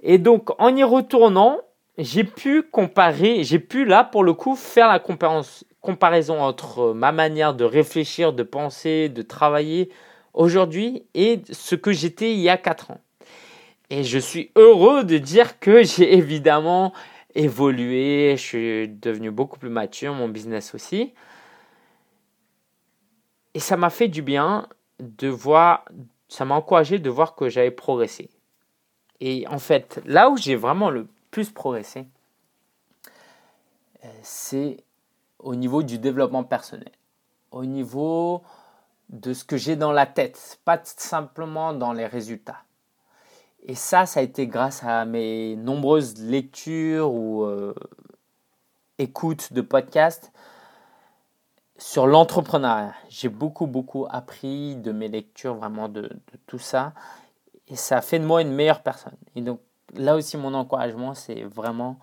Et 0.06 0.18
donc, 0.18 0.50
en 0.60 0.76
y 0.76 0.84
retournant, 0.84 1.60
j'ai 1.96 2.24
pu 2.24 2.62
comparer, 2.62 3.42
j'ai 3.42 3.58
pu 3.58 3.86
là, 3.86 4.04
pour 4.04 4.22
le 4.22 4.34
coup, 4.34 4.54
faire 4.54 4.86
la 4.88 5.00
comparaison 5.80 6.42
entre 6.42 6.92
ma 6.92 7.10
manière 7.10 7.54
de 7.54 7.64
réfléchir, 7.64 8.34
de 8.34 8.42
penser, 8.42 9.08
de 9.08 9.22
travailler 9.22 9.90
aujourd'hui 10.34 11.06
et 11.14 11.40
ce 11.50 11.74
que 11.74 11.92
j'étais 11.92 12.32
il 12.32 12.40
y 12.40 12.50
a 12.50 12.58
4 12.58 12.90
ans. 12.90 13.00
Et 13.88 14.04
je 14.04 14.18
suis 14.18 14.50
heureux 14.56 15.04
de 15.04 15.16
dire 15.16 15.58
que 15.58 15.82
j'ai 15.82 16.12
évidemment 16.12 16.92
évolué, 17.34 18.34
je 18.36 18.42
suis 18.42 18.88
devenu 18.88 19.30
beaucoup 19.30 19.58
plus 19.58 19.70
mature, 19.70 20.12
mon 20.12 20.28
business 20.28 20.74
aussi. 20.74 21.14
Et 23.54 23.58
ça 23.58 23.78
m'a 23.78 23.88
fait 23.88 24.08
du 24.08 24.20
bien 24.20 24.68
de 25.00 25.28
voir, 25.28 25.86
ça 26.28 26.44
m'a 26.44 26.56
encouragé 26.56 26.98
de 26.98 27.08
voir 27.08 27.34
que 27.34 27.48
j'avais 27.48 27.70
progressé. 27.70 28.28
Et 29.26 29.48
en 29.48 29.58
fait, 29.58 30.02
là 30.04 30.28
où 30.28 30.36
j'ai 30.36 30.54
vraiment 30.54 30.90
le 30.90 31.08
plus 31.30 31.48
progressé, 31.48 32.06
euh, 34.04 34.08
c'est 34.22 34.84
au 35.38 35.54
niveau 35.54 35.82
du 35.82 35.98
développement 35.98 36.44
personnel, 36.44 36.92
au 37.50 37.64
niveau 37.64 38.42
de 39.08 39.32
ce 39.32 39.42
que 39.44 39.56
j'ai 39.56 39.76
dans 39.76 39.92
la 39.92 40.04
tête, 40.04 40.60
pas 40.66 40.78
simplement 40.84 41.72
dans 41.72 41.94
les 41.94 42.04
résultats. 42.04 42.64
Et 43.62 43.74
ça, 43.74 44.04
ça 44.04 44.20
a 44.20 44.22
été 44.22 44.46
grâce 44.46 44.84
à 44.84 45.06
mes 45.06 45.56
nombreuses 45.56 46.18
lectures 46.18 47.10
ou 47.10 47.44
euh, 47.44 47.74
écoutes 48.98 49.54
de 49.54 49.62
podcasts 49.62 50.32
sur 51.78 52.06
l'entrepreneuriat. 52.06 52.92
J'ai 53.08 53.30
beaucoup, 53.30 53.66
beaucoup 53.66 54.06
appris 54.10 54.76
de 54.76 54.92
mes 54.92 55.08
lectures, 55.08 55.54
vraiment 55.54 55.88
de, 55.88 56.02
de 56.02 56.38
tout 56.46 56.58
ça 56.58 56.92
et 57.68 57.76
ça 57.76 58.00
fait 58.00 58.18
de 58.18 58.24
moi 58.24 58.42
une 58.42 58.52
meilleure 58.52 58.82
personne. 58.82 59.16
Et 59.34 59.40
donc 59.40 59.60
là 59.94 60.16
aussi, 60.16 60.36
mon 60.36 60.54
encouragement, 60.54 61.14
c'est 61.14 61.42
vraiment 61.42 61.98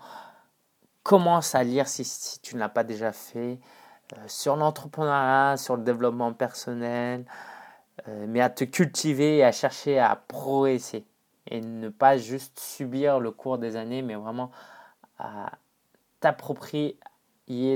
commence 1.02 1.54
à 1.54 1.64
lire 1.64 1.88
si, 1.88 2.04
si 2.04 2.40
tu 2.40 2.54
ne 2.54 2.60
l'as 2.60 2.68
pas 2.68 2.84
déjà 2.84 3.12
fait 3.12 3.58
euh, 4.12 4.16
sur 4.26 4.56
l'entrepreneuriat, 4.56 5.56
sur 5.56 5.76
le 5.76 5.82
développement 5.82 6.32
personnel, 6.32 7.24
euh, 8.08 8.26
mais 8.28 8.40
à 8.40 8.50
te 8.50 8.64
cultiver 8.64 9.38
et 9.38 9.44
à 9.44 9.52
chercher 9.52 9.98
à 9.98 10.16
progresser. 10.16 11.04
et 11.48 11.60
ne 11.60 11.88
pas 11.88 12.16
juste 12.18 12.58
subir 12.60 13.20
le 13.20 13.30
cours 13.32 13.58
des 13.58 13.76
années, 13.76 14.02
mais 14.02 14.14
vraiment 14.14 14.50
à 15.18 15.52
t'approprier 16.20 16.96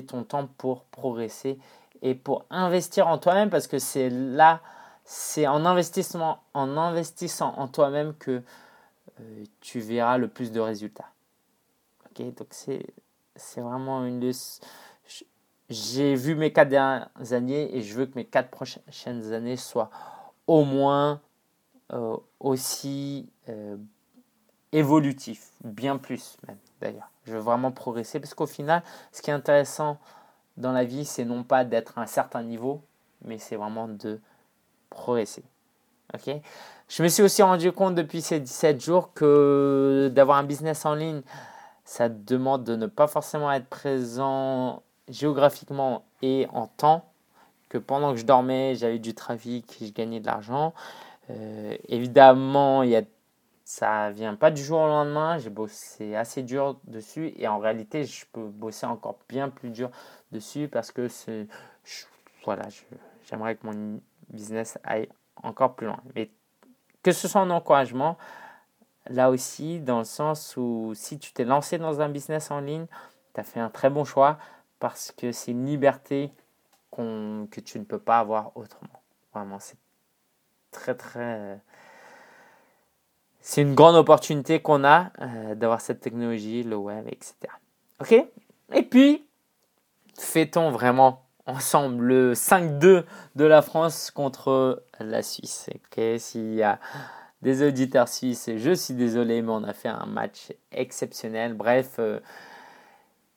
ton 0.06 0.22
temps 0.24 0.46
pour 0.58 0.84
progresser 0.84 1.58
et 2.02 2.14
pour 2.14 2.46
investir 2.50 3.08
en 3.08 3.18
toi-même 3.18 3.50
parce 3.50 3.66
que 3.66 3.78
c'est 3.78 4.08
là, 4.10 4.60
c'est 5.06 5.46
en 5.46 5.64
investissement, 5.64 6.42
en 6.52 6.76
investissant 6.76 7.54
en 7.56 7.68
toi-même 7.68 8.12
que 8.14 8.42
euh, 9.20 9.44
tu 9.60 9.78
verras 9.80 10.18
le 10.18 10.28
plus 10.28 10.50
de 10.50 10.60
résultats. 10.60 11.08
Ok, 12.10 12.34
donc 12.34 12.48
c'est, 12.50 12.84
c'est 13.36 13.60
vraiment 13.60 14.04
une 14.04 14.20
de 14.20 14.32
j'ai 15.68 16.14
vu 16.14 16.34
mes 16.34 16.52
quatre 16.52 16.68
dernières 16.68 17.08
années 17.30 17.76
et 17.76 17.82
je 17.82 17.94
veux 17.94 18.06
que 18.06 18.14
mes 18.14 18.24
quatre 18.24 18.50
prochaines 18.50 19.32
années 19.32 19.56
soient 19.56 19.90
au 20.46 20.64
moins 20.64 21.20
euh, 21.92 22.16
aussi 22.38 23.28
euh, 23.48 23.76
évolutifs, 24.72 25.50
bien 25.64 25.98
plus 25.98 26.36
même 26.46 26.58
d'ailleurs. 26.80 27.10
Je 27.24 27.32
veux 27.32 27.40
vraiment 27.40 27.72
progresser 27.72 28.20
parce 28.20 28.34
qu'au 28.34 28.46
final, 28.46 28.82
ce 29.12 29.22
qui 29.22 29.30
est 29.30 29.34
intéressant 29.34 29.98
dans 30.56 30.72
la 30.72 30.84
vie, 30.84 31.04
c'est 31.04 31.24
non 31.24 31.42
pas 31.42 31.64
d'être 31.64 31.98
à 31.98 32.02
un 32.02 32.06
certain 32.06 32.42
niveau, 32.42 32.82
mais 33.24 33.38
c'est 33.38 33.56
vraiment 33.56 33.88
de 33.88 34.20
progresser. 34.96 35.44
Ok? 36.14 36.34
Je 36.88 37.02
me 37.02 37.08
suis 37.08 37.22
aussi 37.22 37.42
rendu 37.42 37.72
compte 37.72 37.94
depuis 37.94 38.22
ces 38.22 38.40
17 38.40 38.80
jours 38.80 39.12
que 39.12 40.10
d'avoir 40.14 40.38
un 40.38 40.44
business 40.44 40.84
en 40.86 40.94
ligne, 40.94 41.22
ça 41.84 42.08
demande 42.08 42.64
de 42.64 42.76
ne 42.76 42.86
pas 42.86 43.06
forcément 43.06 43.50
être 43.52 43.68
présent 43.68 44.82
géographiquement 45.08 46.04
et 46.22 46.46
en 46.52 46.66
temps, 46.66 47.04
que 47.68 47.78
pendant 47.78 48.12
que 48.12 48.18
je 48.18 48.24
dormais, 48.24 48.74
j'avais 48.76 48.98
du 48.98 49.14
trafic 49.14 49.78
je 49.80 49.92
gagnais 49.92 50.20
de 50.20 50.26
l'argent. 50.26 50.74
Euh, 51.30 51.76
évidemment, 51.88 52.84
y 52.84 52.94
a, 52.96 53.02
ça 53.64 54.10
vient 54.10 54.36
pas 54.36 54.52
du 54.52 54.62
jour 54.62 54.80
au 54.80 54.86
lendemain. 54.86 55.38
J'ai 55.38 55.50
bossé 55.50 56.14
assez 56.14 56.42
dur 56.42 56.78
dessus 56.84 57.32
et 57.36 57.48
en 57.48 57.58
réalité, 57.58 58.04
je 58.04 58.24
peux 58.32 58.46
bosser 58.46 58.86
encore 58.86 59.18
bien 59.28 59.48
plus 59.48 59.70
dur 59.70 59.90
dessus 60.30 60.68
parce 60.68 60.92
que 60.92 61.08
c'est, 61.08 61.48
voilà, 62.44 62.68
j'aimerais 63.28 63.56
que 63.56 63.66
mon 63.66 64.00
business 64.30 64.78
aille 64.84 65.08
encore 65.42 65.74
plus 65.74 65.86
loin. 65.86 66.00
Mais 66.14 66.30
que 67.02 67.12
ce 67.12 67.28
soit 67.28 67.40
un 67.40 67.50
encouragement, 67.50 68.16
là 69.08 69.30
aussi, 69.30 69.80
dans 69.80 69.98
le 69.98 70.04
sens 70.04 70.56
où 70.56 70.92
si 70.94 71.18
tu 71.18 71.32
t'es 71.32 71.44
lancé 71.44 71.78
dans 71.78 72.00
un 72.00 72.08
business 72.08 72.50
en 72.50 72.60
ligne, 72.60 72.86
tu 73.34 73.40
as 73.40 73.44
fait 73.44 73.60
un 73.60 73.70
très 73.70 73.90
bon 73.90 74.04
choix 74.04 74.38
parce 74.78 75.12
que 75.12 75.32
c'est 75.32 75.52
une 75.52 75.66
liberté 75.66 76.32
que 76.96 77.60
tu 77.60 77.78
ne 77.78 77.84
peux 77.84 77.98
pas 77.98 78.18
avoir 78.18 78.56
autrement. 78.56 79.02
Vraiment, 79.34 79.58
c'est 79.58 79.76
très 80.70 80.94
très... 80.94 81.60
C'est 83.40 83.62
une 83.62 83.74
grande 83.74 83.96
opportunité 83.96 84.60
qu'on 84.60 84.82
a 84.82 85.12
euh, 85.20 85.54
d'avoir 85.54 85.80
cette 85.80 86.00
technologie, 86.00 86.62
le 86.62 86.76
web, 86.76 87.06
etc. 87.06 87.34
Ok? 88.00 88.12
Et 88.72 88.82
puis, 88.82 89.24
fêtons 90.18 90.70
vraiment 90.70 91.25
ensemble 91.46 92.04
le 92.04 92.32
5-2 92.34 93.04
de 93.36 93.44
la 93.44 93.62
France 93.62 94.10
contre 94.10 94.82
la 95.00 95.22
Suisse. 95.22 95.70
Ok 95.74 96.02
S'il 96.18 96.54
y 96.54 96.62
a? 96.62 96.78
Des 97.42 97.62
auditeurs 97.62 98.08
suisses, 98.08 98.50
je 98.56 98.72
suis 98.72 98.94
désolé, 98.94 99.42
mais 99.42 99.52
on 99.52 99.62
a 99.62 99.74
fait 99.74 99.90
un 99.90 100.06
match 100.06 100.52
exceptionnel. 100.72 101.52
Bref, 101.52 101.96
euh, 101.98 102.18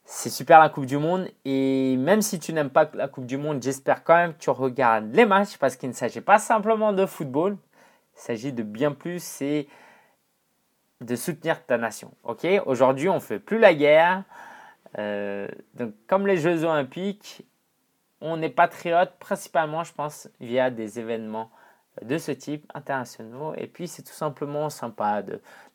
c'est 0.06 0.30
super 0.30 0.60
la 0.60 0.70
Coupe 0.70 0.86
du 0.86 0.98
Monde. 0.98 1.28
Et 1.44 1.98
même 1.98 2.22
si 2.22 2.40
tu 2.40 2.54
n'aimes 2.54 2.70
pas 2.70 2.90
la 2.94 3.10
Coupe 3.10 3.26
du 3.26 3.38
Monde, 3.38 3.62
j'espère 3.62 4.04
quand 4.04 4.16
même 4.16 4.34
que 4.34 4.40
tu 4.40 4.50
regardes 4.50 5.14
les 5.14 5.26
matchs 5.26 5.58
parce 5.58 5.76
qu'il 5.76 5.90
ne 5.90 5.94
s'agit 5.94 6.22
pas 6.22 6.40
simplement 6.40 6.94
de 6.94 7.06
football. 7.06 7.58
Il 8.16 8.22
s'agit 8.22 8.54
de 8.54 8.64
bien 8.64 8.94
plus, 8.94 9.22
c'est 9.22 9.68
de 11.02 11.16
soutenir 11.16 11.66
ta 11.66 11.78
nation. 11.78 12.12
Ok? 12.24 12.48
Aujourd'hui, 12.66 13.10
on 13.10 13.16
ne 13.16 13.20
fait 13.20 13.40
plus 13.40 13.60
la 13.60 13.74
guerre. 13.74 14.24
Euh, 14.98 15.48
donc, 15.76 15.94
comme 16.08 16.26
les 16.26 16.38
Jeux 16.38 16.64
Olympiques, 16.64 17.46
on 18.22 18.42
est 18.42 18.50
patriote 18.50 19.14
principalement, 19.20 19.84
je 19.84 19.94
pense, 19.94 20.30
via 20.40 20.70
des 20.70 21.00
événements 21.00 21.50
de 22.02 22.18
ce 22.18 22.32
type 22.32 22.66
internationaux. 22.74 23.54
Et 23.58 23.68
puis, 23.68 23.88
c'est 23.88 24.04
tout 24.04 24.14
simplement 24.14 24.70
sympa 24.70 25.22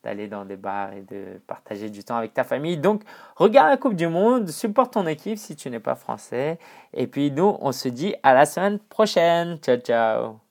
d'aller 0.03 0.29
dans 0.29 0.45
des 0.45 0.57
bars 0.57 0.93
et 0.93 1.03
de 1.03 1.41
partager 1.47 1.91
du 1.91 2.05
temps 2.05 2.17
avec 2.17 2.35
ta 2.35 2.45
famille. 2.45 2.79
Donc, 2.79 3.03
regarde 3.37 3.71
la 3.71 3.77
Coupe 3.77 3.95
du 3.95 4.09
Monde, 4.09 4.49
supporte 4.49 4.95
ton 4.95 5.07
équipe 5.07 5.39
si 5.39 5.57
tu 5.57 5.71
n'es 5.71 5.81
pas 5.81 5.95
français. 5.95 6.59
Et 6.93 7.07
puis, 7.07 7.31
nous, 7.31 7.57
on 7.61 7.73
se 7.73 7.89
dit 7.89 8.15
à 8.23 8.35
la 8.35 8.47
semaine 8.47 8.79
prochaine. 8.79 9.59
Ciao, 9.59 9.77
ciao. 9.77 10.44